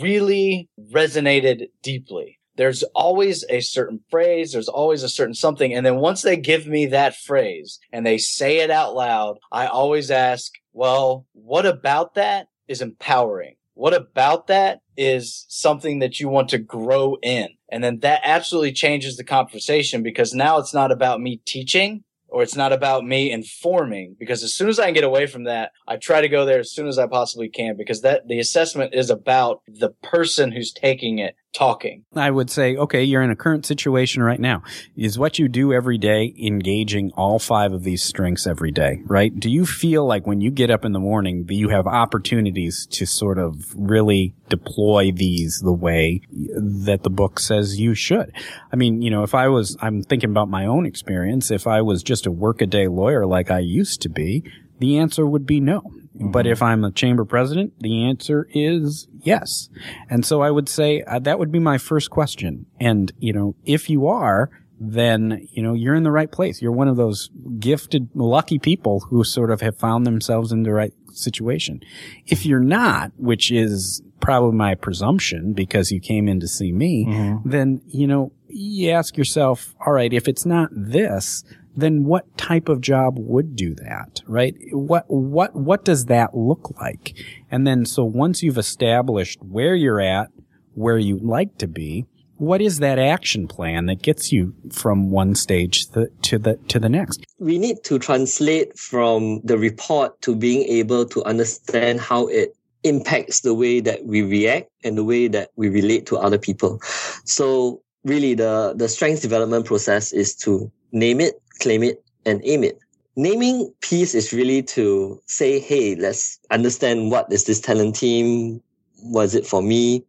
really 0.00 0.68
resonated 0.92 1.68
deeply? 1.82 2.38
there's 2.56 2.82
always 2.94 3.44
a 3.50 3.60
certain 3.60 4.00
phrase, 4.10 4.52
there's 4.52 4.68
always 4.68 5.02
a 5.02 5.08
certain 5.08 5.34
something. 5.34 5.74
And 5.74 5.84
then 5.84 5.96
once 5.96 6.22
they 6.22 6.36
give 6.36 6.66
me 6.66 6.86
that 6.86 7.16
phrase 7.16 7.78
and 7.92 8.06
they 8.06 8.18
say 8.18 8.58
it 8.58 8.70
out 8.70 8.94
loud, 8.94 9.38
I 9.50 9.66
always 9.66 10.10
ask, 10.10 10.52
well, 10.72 11.26
what 11.32 11.66
about 11.66 12.14
that 12.14 12.48
is 12.68 12.80
empowering? 12.80 13.56
What 13.74 13.94
about 13.94 14.46
that 14.46 14.80
is 14.96 15.46
something 15.48 15.98
that 15.98 16.20
you 16.20 16.28
want 16.28 16.48
to 16.50 16.58
grow 16.58 17.16
in? 17.22 17.48
And 17.70 17.82
then 17.82 18.00
that 18.00 18.20
absolutely 18.24 18.72
changes 18.72 19.16
the 19.16 19.24
conversation 19.24 20.02
because 20.02 20.32
now 20.32 20.58
it's 20.58 20.72
not 20.72 20.92
about 20.92 21.20
me 21.20 21.40
teaching 21.44 22.04
or 22.28 22.42
it's 22.42 22.56
not 22.56 22.72
about 22.72 23.04
me 23.04 23.30
informing 23.30 24.16
because 24.18 24.42
as 24.42 24.54
soon 24.54 24.68
as 24.68 24.78
I 24.78 24.86
can 24.86 24.94
get 24.94 25.04
away 25.04 25.26
from 25.26 25.44
that, 25.44 25.72
I 25.86 25.96
try 25.96 26.20
to 26.20 26.28
go 26.28 26.44
there 26.44 26.60
as 26.60 26.72
soon 26.72 26.86
as 26.86 26.98
I 26.98 27.06
possibly 27.06 27.48
can 27.48 27.76
because 27.76 28.02
that 28.02 28.28
the 28.28 28.38
assessment 28.38 28.94
is 28.94 29.10
about 29.10 29.62
the 29.66 29.90
person 30.02 30.52
who's 30.52 30.72
taking 30.72 31.18
it 31.18 31.34
talking. 31.54 32.04
I 32.14 32.30
would 32.30 32.50
say, 32.50 32.76
okay, 32.76 33.02
you're 33.04 33.22
in 33.22 33.30
a 33.30 33.36
current 33.36 33.64
situation 33.64 34.22
right 34.22 34.40
now. 34.40 34.62
Is 34.96 35.18
what 35.18 35.38
you 35.38 35.48
do 35.48 35.72
every 35.72 35.96
day 35.96 36.34
engaging 36.38 37.12
all 37.16 37.38
five 37.38 37.72
of 37.72 37.84
these 37.84 38.02
strengths 38.02 38.46
every 38.46 38.72
day, 38.72 39.00
right? 39.06 39.38
Do 39.38 39.48
you 39.48 39.64
feel 39.64 40.04
like 40.04 40.26
when 40.26 40.40
you 40.40 40.50
get 40.50 40.70
up 40.70 40.84
in 40.84 40.92
the 40.92 41.00
morning 41.00 41.46
that 41.46 41.54
you 41.54 41.68
have 41.70 41.86
opportunities 41.86 42.86
to 42.90 43.06
sort 43.06 43.38
of 43.38 43.72
really 43.74 44.34
deploy 44.48 45.12
these 45.12 45.60
the 45.60 45.72
way 45.72 46.20
that 46.30 47.02
the 47.02 47.10
book 47.10 47.38
says 47.38 47.80
you 47.80 47.94
should? 47.94 48.32
I 48.72 48.76
mean, 48.76 49.00
you 49.00 49.10
know, 49.10 49.22
if 49.22 49.34
I 49.34 49.48
was, 49.48 49.76
I'm 49.80 50.02
thinking 50.02 50.30
about 50.30 50.48
my 50.48 50.66
own 50.66 50.84
experience. 50.86 51.50
If 51.50 51.66
I 51.66 51.80
was 51.82 52.02
just 52.02 52.26
a 52.26 52.32
workaday 52.32 52.88
lawyer 52.88 53.26
like 53.26 53.50
I 53.50 53.60
used 53.60 54.02
to 54.02 54.08
be, 54.08 54.44
the 54.80 54.98
answer 54.98 55.24
would 55.24 55.46
be 55.46 55.60
no. 55.60 55.92
But 56.16 56.46
if 56.46 56.62
I'm 56.62 56.84
a 56.84 56.92
chamber 56.92 57.24
president, 57.24 57.72
the 57.80 58.04
answer 58.04 58.48
is 58.54 59.08
yes. 59.20 59.68
And 60.08 60.24
so 60.24 60.42
I 60.42 60.50
would 60.50 60.68
say 60.68 61.02
uh, 61.02 61.18
that 61.20 61.38
would 61.38 61.50
be 61.50 61.58
my 61.58 61.76
first 61.76 62.10
question. 62.10 62.66
And, 62.78 63.12
you 63.18 63.32
know, 63.32 63.56
if 63.64 63.90
you 63.90 64.06
are, 64.06 64.50
then, 64.78 65.48
you 65.50 65.62
know, 65.62 65.74
you're 65.74 65.94
in 65.94 66.04
the 66.04 66.12
right 66.12 66.30
place. 66.30 66.62
You're 66.62 66.72
one 66.72 66.88
of 66.88 66.96
those 66.96 67.30
gifted, 67.58 68.10
lucky 68.14 68.58
people 68.58 69.00
who 69.00 69.24
sort 69.24 69.50
of 69.50 69.60
have 69.60 69.76
found 69.76 70.06
themselves 70.06 70.52
in 70.52 70.62
the 70.62 70.72
right 70.72 70.92
situation. 71.12 71.80
If 72.26 72.46
you're 72.46 72.60
not, 72.60 73.12
which 73.16 73.50
is 73.50 74.02
probably 74.20 74.56
my 74.56 74.74
presumption 74.74 75.52
because 75.52 75.90
you 75.90 76.00
came 76.00 76.28
in 76.28 76.40
to 76.40 76.48
see 76.48 76.72
me, 76.72 77.06
then, 77.44 77.82
you 77.86 78.06
know, 78.06 78.32
you 78.48 78.90
ask 78.90 79.16
yourself, 79.16 79.74
all 79.84 79.92
right, 79.92 80.12
if 80.12 80.28
it's 80.28 80.46
not 80.46 80.70
this, 80.72 81.44
then 81.76 82.04
what 82.04 82.36
type 82.38 82.68
of 82.68 82.80
job 82.80 83.16
would 83.18 83.56
do 83.56 83.74
that, 83.74 84.20
right? 84.26 84.54
What, 84.72 85.04
what, 85.08 85.54
what 85.54 85.84
does 85.84 86.06
that 86.06 86.36
look 86.36 86.72
like? 86.80 87.16
And 87.50 87.66
then, 87.66 87.84
so 87.84 88.04
once 88.04 88.42
you've 88.42 88.58
established 88.58 89.42
where 89.42 89.74
you're 89.74 90.00
at, 90.00 90.28
where 90.74 90.98
you'd 90.98 91.22
like 91.22 91.58
to 91.58 91.66
be, 91.66 92.06
what 92.36 92.60
is 92.60 92.78
that 92.78 92.98
action 92.98 93.46
plan 93.46 93.86
that 93.86 94.02
gets 94.02 94.32
you 94.32 94.54
from 94.72 95.10
one 95.10 95.34
stage 95.34 95.86
to, 95.90 96.08
to 96.22 96.38
the, 96.38 96.56
to 96.68 96.78
the 96.78 96.88
next? 96.88 97.24
we 97.44 97.58
need 97.58 97.84
to 97.84 97.98
translate 97.98 98.78
from 98.78 99.40
the 99.44 99.58
report 99.58 100.18
to 100.22 100.34
being 100.34 100.62
able 100.62 101.04
to 101.04 101.22
understand 101.24 102.00
how 102.00 102.26
it 102.28 102.56
impacts 102.84 103.40
the 103.40 103.52
way 103.52 103.80
that 103.80 104.06
we 104.06 104.22
react 104.22 104.70
and 104.82 104.96
the 104.96 105.04
way 105.04 105.28
that 105.28 105.50
we 105.56 105.68
relate 105.68 106.06
to 106.06 106.16
other 106.16 106.38
people. 106.38 106.80
So 107.26 107.82
really 108.04 108.32
the, 108.32 108.72
the 108.76 108.88
strengths 108.88 109.20
development 109.20 109.66
process 109.66 110.12
is 110.12 110.34
to 110.36 110.72
name 110.90 111.20
it, 111.20 111.34
claim 111.60 111.82
it, 111.82 112.02
and 112.26 112.40
aim 112.44 112.64
it. 112.64 112.78
Naming 113.16 113.72
piece 113.80 114.14
is 114.14 114.32
really 114.32 114.62
to 114.62 115.20
say, 115.26 115.60
hey, 115.60 115.94
let's 115.94 116.38
understand 116.50 117.10
what 117.10 117.32
is 117.32 117.44
this 117.44 117.60
talent 117.60 117.96
theme? 117.96 118.60
Was 119.04 119.34
it 119.34 119.46
for 119.46 119.62
me? 119.62 120.04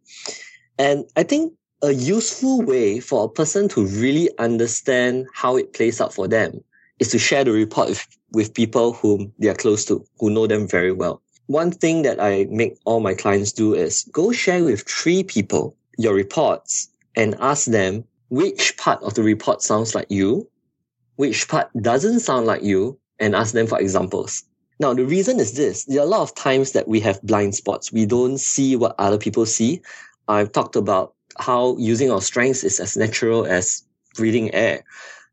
And 0.78 1.04
I 1.16 1.22
think 1.22 1.52
a 1.82 1.92
useful 1.92 2.62
way 2.62 3.00
for 3.00 3.24
a 3.24 3.28
person 3.28 3.68
to 3.68 3.86
really 3.86 4.30
understand 4.38 5.26
how 5.34 5.56
it 5.56 5.72
plays 5.72 6.00
out 6.00 6.14
for 6.14 6.26
them 6.26 6.62
is 6.98 7.08
to 7.08 7.18
share 7.18 7.44
the 7.44 7.52
report 7.52 7.90
with, 7.90 8.06
with 8.32 8.54
people 8.54 8.94
whom 8.94 9.32
they 9.38 9.48
are 9.48 9.54
close 9.54 9.84
to, 9.84 10.04
who 10.18 10.30
know 10.30 10.46
them 10.46 10.66
very 10.66 10.92
well. 10.92 11.22
One 11.46 11.70
thing 11.70 12.02
that 12.02 12.20
I 12.20 12.46
make 12.50 12.76
all 12.86 13.00
my 13.00 13.14
clients 13.14 13.52
do 13.52 13.74
is 13.74 14.04
go 14.10 14.32
share 14.32 14.64
with 14.64 14.82
three 14.88 15.22
people 15.22 15.76
your 15.96 16.14
reports 16.14 16.88
and 17.14 17.36
ask 17.40 17.66
them 17.66 18.04
which 18.30 18.76
part 18.76 19.02
of 19.02 19.14
the 19.14 19.22
report 19.22 19.62
sounds 19.62 19.94
like 19.94 20.06
you, 20.10 20.48
which 21.16 21.48
part 21.48 21.70
doesn't 21.80 22.20
sound 22.20 22.46
like 22.46 22.62
you, 22.62 22.98
and 23.18 23.34
ask 23.34 23.52
them 23.52 23.66
for 23.66 23.80
examples. 23.80 24.44
Now, 24.78 24.92
the 24.92 25.04
reason 25.04 25.40
is 25.40 25.54
this. 25.54 25.84
There 25.84 26.00
are 26.00 26.06
a 26.06 26.08
lot 26.08 26.20
of 26.20 26.34
times 26.34 26.72
that 26.72 26.86
we 26.86 27.00
have 27.00 27.22
blind 27.22 27.54
spots. 27.54 27.92
We 27.92 28.04
don't 28.04 28.38
see 28.38 28.76
what 28.76 28.94
other 28.98 29.16
people 29.16 29.46
see. 29.46 29.80
I've 30.28 30.52
talked 30.52 30.76
about 30.76 31.14
how 31.38 31.76
using 31.78 32.10
our 32.10 32.20
strengths 32.20 32.64
is 32.64 32.78
as 32.80 32.96
natural 32.96 33.46
as 33.46 33.82
breathing 34.16 34.52
air. 34.54 34.84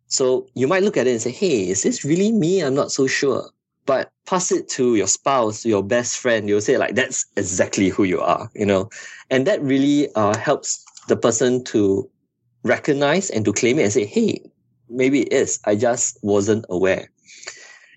So 0.08 0.48
you 0.54 0.68
might 0.68 0.84
look 0.84 0.96
at 0.96 1.08
it 1.08 1.12
and 1.12 1.22
say, 1.22 1.32
Hey, 1.32 1.70
is 1.70 1.84
this 1.84 2.06
really 2.06 2.32
me? 2.32 2.62
I'm 2.62 2.76
not 2.76 2.92
so 2.92 3.08
sure. 3.08 3.50
But 3.86 4.12
pass 4.26 4.52
it 4.52 4.70
to 4.70 4.96
your 4.96 5.08
spouse, 5.08 5.66
your 5.66 5.84
best 5.84 6.18
friend. 6.18 6.48
You'll 6.48 6.62
say 6.62 6.78
like, 6.78 6.96
that's 6.96 7.26
exactly 7.36 7.90
who 7.90 8.04
you 8.04 8.22
are, 8.22 8.50
you 8.56 8.66
know, 8.66 8.90
and 9.30 9.46
that 9.46 9.62
really 9.62 10.08
uh, 10.16 10.38
helps 10.38 10.86
the 11.10 11.18
person 11.18 11.64
to 11.66 12.10
recognize 12.64 13.30
and 13.30 13.44
to 13.44 13.52
claim 13.52 13.80
it 13.80 13.84
and 13.84 13.92
say, 13.92 14.06
Hey, 14.06 14.42
maybe 14.94 15.22
it 15.22 15.34
is. 15.34 15.60
I 15.66 15.76
just 15.76 16.18
wasn't 16.22 16.66
aware. 16.70 17.10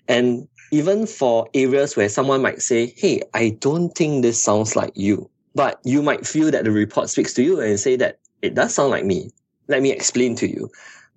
And 0.07 0.47
even 0.71 1.07
for 1.07 1.47
areas 1.53 1.95
where 1.95 2.09
someone 2.09 2.41
might 2.41 2.61
say, 2.61 2.93
Hey, 2.97 3.21
I 3.33 3.57
don't 3.59 3.89
think 3.89 4.21
this 4.21 4.41
sounds 4.41 4.75
like 4.75 4.91
you, 4.95 5.29
but 5.55 5.79
you 5.83 6.01
might 6.01 6.27
feel 6.27 6.51
that 6.51 6.63
the 6.63 6.71
report 6.71 7.09
speaks 7.09 7.33
to 7.35 7.43
you 7.43 7.59
and 7.61 7.79
say 7.79 7.95
that 7.97 8.19
it 8.41 8.55
does 8.55 8.73
sound 8.73 8.91
like 8.91 9.05
me. 9.05 9.31
Let 9.67 9.81
me 9.81 9.91
explain 9.91 10.35
to 10.35 10.47
you. 10.47 10.69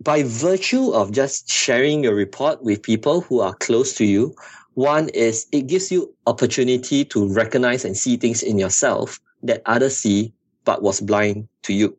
By 0.02 0.22
virtue 0.22 0.92
of 0.92 1.12
just 1.12 1.50
sharing 1.50 2.02
your 2.02 2.14
report 2.14 2.62
with 2.62 2.82
people 2.82 3.20
who 3.20 3.40
are 3.40 3.54
close 3.54 3.92
to 3.94 4.04
you, 4.04 4.34
one 4.74 5.10
is 5.10 5.46
it 5.52 5.66
gives 5.66 5.92
you 5.92 6.14
opportunity 6.26 7.04
to 7.06 7.28
recognize 7.32 7.84
and 7.84 7.96
see 7.96 8.16
things 8.16 8.42
in 8.42 8.58
yourself 8.58 9.20
that 9.42 9.62
others 9.66 9.96
see 9.96 10.32
but 10.64 10.82
was 10.82 11.00
blind 11.00 11.48
to 11.64 11.74
you. 11.74 11.96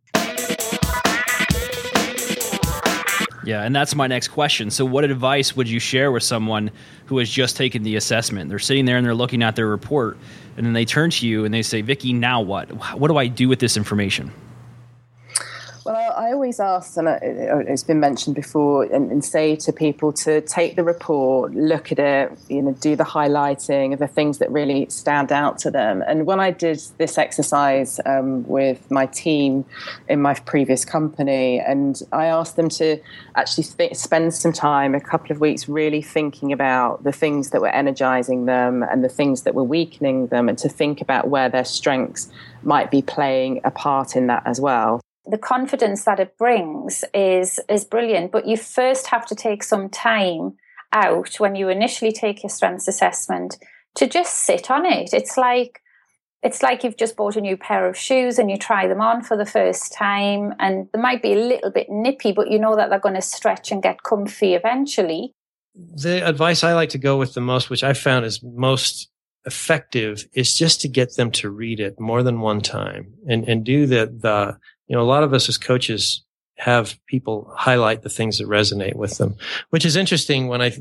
Yeah, 3.43 3.63
and 3.63 3.75
that's 3.75 3.95
my 3.95 4.07
next 4.07 4.27
question. 4.27 4.69
So, 4.69 4.85
what 4.85 5.03
advice 5.03 5.55
would 5.55 5.67
you 5.67 5.79
share 5.79 6.11
with 6.11 6.23
someone 6.23 6.71
who 7.05 7.17
has 7.17 7.29
just 7.29 7.57
taken 7.57 7.83
the 7.83 7.95
assessment? 7.95 8.49
They're 8.49 8.59
sitting 8.59 8.85
there 8.85 8.97
and 8.97 9.05
they're 9.05 9.15
looking 9.15 9.41
at 9.41 9.55
their 9.55 9.67
report, 9.67 10.17
and 10.57 10.65
then 10.65 10.73
they 10.73 10.85
turn 10.85 11.09
to 11.11 11.27
you 11.27 11.45
and 11.45 11.53
they 11.53 11.63
say, 11.63 11.81
Vicky, 11.81 12.13
now 12.13 12.41
what? 12.41 12.69
What 12.97 13.07
do 13.07 13.17
I 13.17 13.27
do 13.27 13.47
with 13.49 13.59
this 13.59 13.77
information? 13.77 14.31
I 16.31 16.33
always 16.33 16.61
ask, 16.61 16.95
and 16.95 17.09
it's 17.67 17.83
been 17.83 17.99
mentioned 17.99 18.37
before, 18.37 18.83
and, 18.83 19.11
and, 19.11 19.21
say 19.23 19.57
to 19.57 19.73
people 19.73 20.13
to 20.13 20.39
take 20.39 20.77
the 20.77 20.83
report, 20.83 21.53
look 21.53 21.91
at 21.91 21.99
it, 21.99 22.31
you 22.47 22.61
know, 22.61 22.71
do 22.71 22.95
the 22.95 23.03
highlighting 23.03 23.91
of 23.91 23.99
the 23.99 24.07
things 24.07 24.37
that 24.37 24.49
really 24.49 24.87
stand 24.89 25.33
out 25.33 25.57
to 25.59 25.69
them. 25.69 26.01
And 26.07 26.25
when 26.25 26.39
I 26.39 26.51
did 26.51 26.81
this 26.97 27.17
exercise 27.17 27.99
um, 28.05 28.47
with 28.47 28.89
my 28.89 29.07
team 29.07 29.65
in 30.07 30.21
my 30.21 30.33
previous 30.35 30.85
company, 30.85 31.59
and 31.59 32.01
I 32.13 32.27
asked 32.27 32.55
them 32.55 32.69
to 32.69 33.01
actually 33.35 33.65
th- 33.65 33.95
spend 33.97 34.33
some 34.33 34.53
time, 34.53 34.95
a 34.95 35.01
couple 35.01 35.33
of 35.33 35.41
weeks, 35.41 35.67
really 35.67 36.01
thinking 36.01 36.53
about 36.53 37.03
the 37.03 37.11
things 37.11 37.49
that 37.49 37.59
were 37.59 37.75
energizing 37.75 38.45
them 38.45 38.83
and 38.83 39.03
the 39.03 39.09
things 39.09 39.41
that 39.41 39.53
were 39.53 39.65
weakening 39.65 40.27
them, 40.27 40.47
and 40.47 40.57
to 40.59 40.69
think 40.69 41.01
about 41.01 41.27
where 41.27 41.49
their 41.49 41.65
strengths 41.65 42.31
might 42.63 42.89
be 42.89 43.01
playing 43.01 43.59
a 43.65 43.71
part 43.71 44.15
in 44.15 44.27
that 44.27 44.43
as 44.45 44.61
well 44.61 45.01
the 45.25 45.37
confidence 45.37 46.03
that 46.05 46.19
it 46.19 46.37
brings 46.37 47.03
is 47.13 47.59
is 47.69 47.85
brilliant. 47.85 48.31
But 48.31 48.47
you 48.47 48.57
first 48.57 49.07
have 49.07 49.25
to 49.27 49.35
take 49.35 49.63
some 49.63 49.89
time 49.89 50.57
out 50.93 51.39
when 51.39 51.55
you 51.55 51.69
initially 51.69 52.11
take 52.11 52.43
your 52.43 52.49
strengths 52.49 52.87
assessment 52.87 53.57
to 53.95 54.07
just 54.07 54.35
sit 54.35 54.71
on 54.71 54.85
it. 54.85 55.13
It's 55.13 55.37
like 55.37 55.81
it's 56.43 56.63
like 56.63 56.83
you've 56.83 56.97
just 56.97 57.15
bought 57.15 57.35
a 57.35 57.41
new 57.41 57.55
pair 57.55 57.87
of 57.87 57.95
shoes 57.95 58.39
and 58.39 58.49
you 58.49 58.57
try 58.57 58.87
them 58.87 58.99
on 59.01 59.21
for 59.21 59.37
the 59.37 59.45
first 59.45 59.93
time 59.93 60.53
and 60.59 60.87
they 60.91 60.99
might 60.99 61.21
be 61.21 61.33
a 61.33 61.35
little 61.35 61.69
bit 61.69 61.87
nippy 61.89 62.31
but 62.31 62.49
you 62.49 62.57
know 62.57 62.75
that 62.75 62.89
they're 62.89 62.99
going 62.99 63.15
to 63.15 63.21
stretch 63.21 63.71
and 63.71 63.83
get 63.83 64.03
comfy 64.03 64.55
eventually. 64.55 65.33
The 65.75 66.27
advice 66.27 66.63
i 66.63 66.73
like 66.73 66.89
to 66.89 66.97
go 66.97 67.17
with 67.17 67.33
the 67.33 67.41
most 67.41 67.69
which 67.69 67.83
i 67.83 67.93
found 67.93 68.25
is 68.25 68.43
most 68.43 69.09
effective 69.45 70.27
is 70.33 70.53
just 70.53 70.81
to 70.81 70.87
get 70.87 71.15
them 71.15 71.31
to 71.31 71.49
read 71.49 71.79
it 71.79 71.99
more 71.99 72.23
than 72.23 72.41
one 72.41 72.59
time 72.61 73.13
and 73.27 73.47
and 73.47 73.63
do 73.63 73.85
the 73.85 74.07
the 74.21 74.57
you 74.91 74.97
know, 74.97 75.03
a 75.03 75.07
lot 75.07 75.23
of 75.23 75.33
us 75.33 75.47
as 75.47 75.57
coaches 75.57 76.21
have 76.57 76.99
people 77.07 77.49
highlight 77.55 78.01
the 78.01 78.09
things 78.09 78.39
that 78.39 78.47
resonate 78.49 78.97
with 78.97 79.17
them, 79.17 79.37
which 79.69 79.85
is 79.85 79.95
interesting. 79.95 80.49
When 80.49 80.61
I 80.61 80.73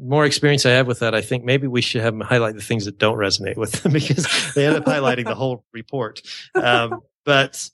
more 0.00 0.24
experience 0.24 0.64
I 0.64 0.70
have 0.70 0.86
with 0.86 1.00
that, 1.00 1.14
I 1.14 1.20
think 1.20 1.44
maybe 1.44 1.66
we 1.66 1.82
should 1.82 2.00
have 2.00 2.14
them 2.14 2.22
highlight 2.22 2.54
the 2.54 2.62
things 2.62 2.86
that 2.86 2.96
don't 2.96 3.18
resonate 3.18 3.58
with 3.58 3.72
them 3.72 3.92
because 3.92 4.26
they 4.54 4.66
end 4.66 4.76
up 4.76 4.86
highlighting 4.86 5.26
the 5.26 5.34
whole 5.34 5.66
report. 5.74 6.22
Um, 6.54 7.02
but 7.26 7.68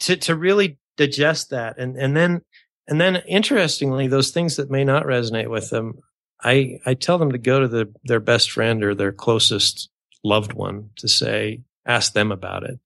to 0.00 0.18
to 0.18 0.36
really 0.36 0.76
digest 0.98 1.48
that, 1.50 1.78
and 1.78 1.96
and 1.96 2.14
then 2.14 2.42
and 2.86 3.00
then 3.00 3.16
interestingly, 3.26 4.08
those 4.08 4.30
things 4.30 4.56
that 4.56 4.70
may 4.70 4.84
not 4.84 5.06
resonate 5.06 5.48
with 5.48 5.70
them, 5.70 6.00
I 6.44 6.80
I 6.84 6.92
tell 6.92 7.16
them 7.16 7.32
to 7.32 7.38
go 7.38 7.60
to 7.60 7.68
the 7.68 7.90
their 8.04 8.20
best 8.20 8.50
friend 8.50 8.84
or 8.84 8.94
their 8.94 9.12
closest 9.12 9.88
loved 10.22 10.52
one 10.52 10.90
to 10.96 11.08
say, 11.08 11.62
ask 11.86 12.12
them 12.12 12.30
about 12.30 12.64
it 12.64 12.78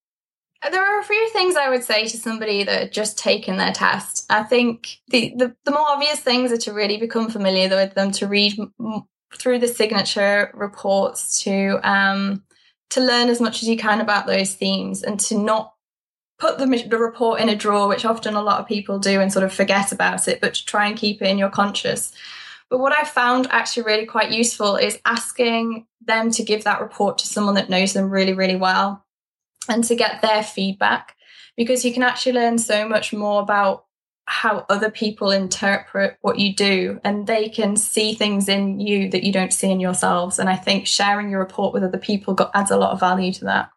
there 0.70 0.84
are 0.84 1.00
a 1.00 1.04
few 1.04 1.28
things 1.30 1.56
I 1.56 1.68
would 1.68 1.82
say 1.82 2.06
to 2.06 2.16
somebody 2.16 2.62
that 2.64 2.78
had 2.78 2.92
just 2.92 3.18
taken 3.18 3.56
their 3.56 3.72
test. 3.72 4.26
I 4.30 4.44
think 4.44 4.98
the, 5.08 5.34
the, 5.36 5.56
the 5.64 5.72
more 5.72 5.88
obvious 5.88 6.20
things 6.20 6.52
are 6.52 6.58
to 6.58 6.72
really 6.72 6.98
become 6.98 7.30
familiar 7.30 7.68
with 7.68 7.94
them, 7.94 8.12
to 8.12 8.28
read 8.28 8.58
m- 8.58 9.04
through 9.34 9.58
the 9.58 9.68
signature 9.68 10.50
reports, 10.54 11.42
to 11.42 11.80
um, 11.82 12.44
to 12.90 13.00
learn 13.00 13.30
as 13.30 13.40
much 13.40 13.62
as 13.62 13.68
you 13.68 13.76
can 13.76 14.00
about 14.00 14.26
those 14.26 14.54
themes, 14.54 15.02
and 15.02 15.18
to 15.18 15.36
not 15.36 15.74
put 16.38 16.58
the, 16.58 16.66
the 16.88 16.98
report 16.98 17.40
in 17.40 17.48
a 17.48 17.56
drawer, 17.56 17.88
which 17.88 18.04
often 18.04 18.34
a 18.34 18.42
lot 18.42 18.60
of 18.60 18.68
people 18.68 18.98
do 18.98 19.20
and 19.20 19.32
sort 19.32 19.44
of 19.44 19.52
forget 19.52 19.90
about 19.90 20.28
it, 20.28 20.40
but 20.40 20.54
to 20.54 20.64
try 20.64 20.86
and 20.86 20.96
keep 20.96 21.22
it 21.22 21.28
in 21.28 21.38
your 21.38 21.50
conscious. 21.50 22.12
But 22.68 22.78
what 22.78 22.92
I 22.92 23.04
found 23.04 23.48
actually 23.50 23.84
really 23.84 24.06
quite 24.06 24.30
useful 24.30 24.76
is 24.76 25.00
asking 25.04 25.86
them 26.04 26.30
to 26.32 26.42
give 26.42 26.64
that 26.64 26.80
report 26.80 27.18
to 27.18 27.26
someone 27.26 27.54
that 27.54 27.70
knows 27.70 27.92
them 27.92 28.10
really, 28.10 28.32
really 28.32 28.56
well 28.56 29.04
and 29.68 29.84
to 29.84 29.94
get 29.94 30.22
their 30.22 30.42
feedback 30.42 31.16
because 31.56 31.84
you 31.84 31.92
can 31.92 32.02
actually 32.02 32.32
learn 32.32 32.58
so 32.58 32.88
much 32.88 33.12
more 33.12 33.42
about 33.42 33.84
how 34.24 34.64
other 34.68 34.90
people 34.90 35.30
interpret 35.30 36.16
what 36.20 36.38
you 36.38 36.54
do 36.54 37.00
and 37.04 37.26
they 37.26 37.48
can 37.48 37.76
see 37.76 38.14
things 38.14 38.48
in 38.48 38.78
you 38.78 39.10
that 39.10 39.24
you 39.24 39.32
don't 39.32 39.52
see 39.52 39.70
in 39.70 39.80
yourselves. 39.80 40.38
And 40.38 40.48
i 40.48 40.56
think 40.56 40.86
sharing 40.86 41.30
your 41.30 41.40
report 41.40 41.74
with 41.74 41.82
other 41.82 41.98
people 41.98 42.34
got, 42.34 42.50
adds 42.54 42.70
a 42.70 42.76
lot 42.76 42.92
of 42.92 43.00
value 43.00 43.32
to 43.32 43.44
that. 43.44 43.70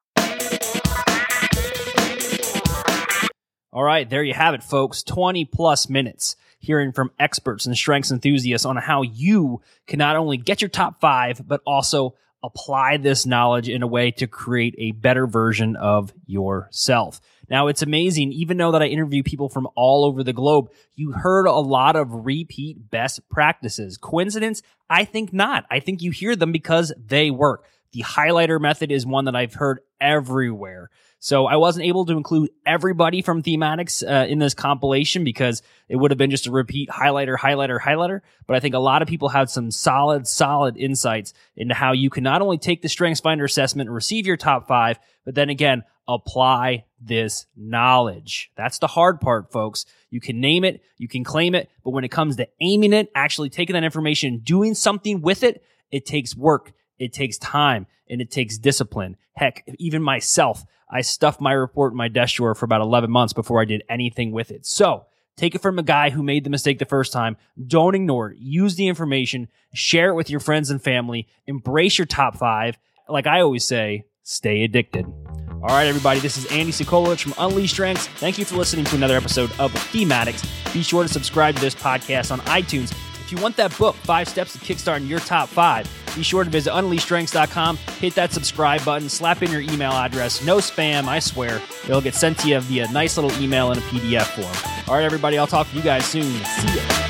All 3.73 3.83
right 3.83 4.09
there 4.09 4.23
you 4.23 4.33
have 4.33 4.53
it 4.53 4.63
folks. 4.63 5.03
20 5.03 5.45
plus 5.45 5.89
minutes 5.89 6.35
hearing 6.59 6.91
from 6.91 7.11
experts 7.19 7.65
and 7.65 7.75
strengths 7.75 8.11
enthusiasts 8.11 8.65
on 8.65 8.77
how 8.77 9.01
you 9.01 9.61
can 9.87 9.99
not 9.99 10.15
only 10.15 10.37
get 10.37 10.61
your 10.61 10.69
top 10.69 10.99
five 11.01 11.41
but 11.47 11.61
also 11.65 12.15
apply 12.45 12.97
this 12.97 13.25
knowledge 13.25 13.67
in 13.67 13.83
a 13.83 13.87
way 13.87 14.11
to 14.11 14.27
create 14.27 14.75
a 14.77 14.91
better 14.91 15.27
version 15.27 15.75
of 15.75 16.13
yourself 16.25 17.19
now 17.49 17.67
it's 17.67 17.81
amazing, 17.81 18.31
even 18.33 18.57
though 18.57 18.71
that 18.71 18.81
I 18.81 18.87
interview 18.87 19.23
people 19.23 19.49
from 19.49 19.67
all 19.75 20.05
over 20.05 20.23
the 20.23 20.33
globe, 20.33 20.69
you 20.95 21.11
heard 21.11 21.45
a 21.45 21.53
lot 21.53 21.95
of 21.95 22.25
repeat 22.25 22.89
best 22.89 23.27
practices. 23.29 23.97
Coincidence? 23.97 24.61
I 24.89 25.05
think 25.05 25.33
not. 25.33 25.65
I 25.69 25.79
think 25.79 26.01
you 26.01 26.11
hear 26.11 26.35
them 26.35 26.51
because 26.51 26.93
they 26.97 27.31
work. 27.31 27.65
The 27.91 28.01
highlighter 28.01 28.59
method 28.59 28.91
is 28.91 29.05
one 29.05 29.25
that 29.25 29.35
I've 29.35 29.53
heard 29.53 29.79
everywhere. 30.01 30.89
So 31.25 31.47
I 31.47 31.55
wasn't 31.55 31.87
able 31.87 32.05
to 32.05 32.15
include 32.15 32.51
everybody 32.67 33.23
from 33.23 33.41
thematics 33.41 34.07
uh, 34.07 34.27
in 34.27 34.37
this 34.37 34.53
compilation 34.53 35.23
because 35.23 35.63
it 35.89 35.95
would 35.95 36.11
have 36.11 36.19
been 36.19 36.29
just 36.29 36.45
a 36.45 36.51
repeat 36.51 36.87
highlighter, 36.87 37.35
highlighter, 37.35 37.79
highlighter. 37.81 38.21
But 38.45 38.57
I 38.57 38.59
think 38.59 38.75
a 38.75 38.79
lot 38.79 39.01
of 39.01 39.07
people 39.07 39.29
had 39.29 39.49
some 39.49 39.71
solid, 39.71 40.27
solid 40.27 40.77
insights 40.77 41.33
into 41.55 41.73
how 41.73 41.93
you 41.93 42.11
can 42.11 42.23
not 42.23 42.43
only 42.43 42.59
take 42.59 42.83
the 42.83 42.89
Strengths 42.89 43.21
Finder 43.21 43.43
assessment 43.43 43.87
and 43.89 43.95
receive 43.95 44.27
your 44.27 44.37
top 44.37 44.67
five, 44.67 44.99
but 45.25 45.33
then 45.33 45.49
again, 45.49 45.83
apply 46.07 46.85
this 47.01 47.47
knowledge. 47.57 48.51
That's 48.55 48.77
the 48.77 48.85
hard 48.85 49.19
part, 49.19 49.51
folks. 49.51 49.87
You 50.11 50.21
can 50.21 50.39
name 50.39 50.63
it, 50.63 50.83
you 50.99 51.07
can 51.07 51.23
claim 51.23 51.55
it, 51.55 51.71
but 51.83 51.89
when 51.89 52.03
it 52.03 52.09
comes 52.09 52.35
to 52.35 52.47
aiming 52.61 52.93
it, 52.93 53.11
actually 53.15 53.49
taking 53.49 53.73
that 53.73 53.83
information, 53.83 54.41
doing 54.43 54.75
something 54.75 55.21
with 55.21 55.41
it, 55.41 55.63
it 55.89 56.05
takes 56.05 56.35
work, 56.35 56.71
it 56.99 57.13
takes 57.13 57.37
time, 57.37 57.87
and 58.09 58.21
it 58.21 58.31
takes 58.31 58.57
discipline. 58.57 59.17
Heck, 59.33 59.67
even 59.79 60.01
myself, 60.01 60.65
I 60.89 61.01
stuffed 61.01 61.41
my 61.41 61.51
report 61.51 61.93
in 61.93 61.97
my 61.97 62.07
desk 62.07 62.35
drawer 62.35 62.55
for 62.55 62.65
about 62.65 62.81
11 62.81 63.09
months 63.09 63.33
before 63.33 63.61
I 63.61 63.65
did 63.65 63.83
anything 63.89 64.31
with 64.31 64.51
it. 64.51 64.65
So, 64.65 65.05
Take 65.37 65.53
it 65.53 65.61
from 65.61 65.77
a 65.77 65.83
guy 65.83 66.11
who 66.11 66.23
made 66.23 66.45
the 66.45 66.49
mistake 66.49 66.79
the 66.79 66.85
first 66.85 67.11
time. 67.11 67.35
Don't 67.67 67.93
ignore 67.93 68.31
it. 68.31 68.37
Use 68.37 68.75
the 68.75 68.87
information, 68.87 69.49
share 69.73 70.09
it 70.09 70.15
with 70.15 70.29
your 70.29 70.39
friends 70.39 70.69
and 70.69 70.81
family, 70.81 71.27
embrace 71.45 71.97
your 71.97 72.05
top 72.05 72.37
five. 72.37 72.77
Like 73.09 73.27
I 73.27 73.41
always 73.41 73.65
say, 73.65 74.05
stay 74.23 74.63
addicted. 74.63 75.05
All 75.05 75.69
right, 75.69 75.87
everybody, 75.87 76.19
this 76.19 76.37
is 76.37 76.45
Andy 76.47 76.71
Sokolovich 76.71 77.21
from 77.21 77.33
Unleash 77.37 77.71
Strengths. 77.71 78.07
Thank 78.07 78.37
you 78.37 78.45
for 78.45 78.55
listening 78.55 78.85
to 78.85 78.95
another 78.95 79.17
episode 79.17 79.51
of 79.59 79.73
Thematics. 79.73 80.73
Be 80.73 80.83
sure 80.83 81.03
to 81.03 81.09
subscribe 81.09 81.55
to 81.55 81.61
this 81.61 81.75
podcast 81.75 82.31
on 82.31 82.39
iTunes. 82.41 82.93
If 83.25 83.31
you 83.31 83.41
want 83.41 83.57
that 83.57 83.75
book, 83.79 83.95
Five 83.95 84.29
Steps 84.29 84.53
to 84.53 84.59
Kickstarting 84.59 85.07
Your 85.07 85.17
Top 85.17 85.49
Five, 85.49 85.89
be 86.15 86.21
sure 86.21 86.43
to 86.43 86.49
visit 86.49 86.71
unleashstrengths.com, 86.73 87.77
hit 87.99 88.13
that 88.13 88.31
subscribe 88.31 88.85
button, 88.85 89.09
slap 89.09 89.41
in 89.41 89.51
your 89.51 89.61
email 89.61 89.93
address. 89.93 90.45
No 90.45 90.57
spam, 90.57 91.07
I 91.07 91.17
swear. 91.17 91.59
It'll 91.85 92.01
get 92.01 92.13
sent 92.13 92.37
to 92.41 92.49
you 92.49 92.59
via 92.59 92.87
a 92.87 92.91
nice 92.91 93.17
little 93.17 93.35
email 93.41 93.71
in 93.71 93.79
a 93.79 93.81
PDF 93.81 94.27
form. 94.27 94.85
All 94.87 94.93
right, 94.93 95.03
everybody, 95.03 95.39
I'll 95.39 95.47
talk 95.47 95.67
to 95.71 95.75
you 95.75 95.81
guys 95.81 96.05
soon. 96.05 96.31
See 96.43 96.75
ya. 96.75 97.04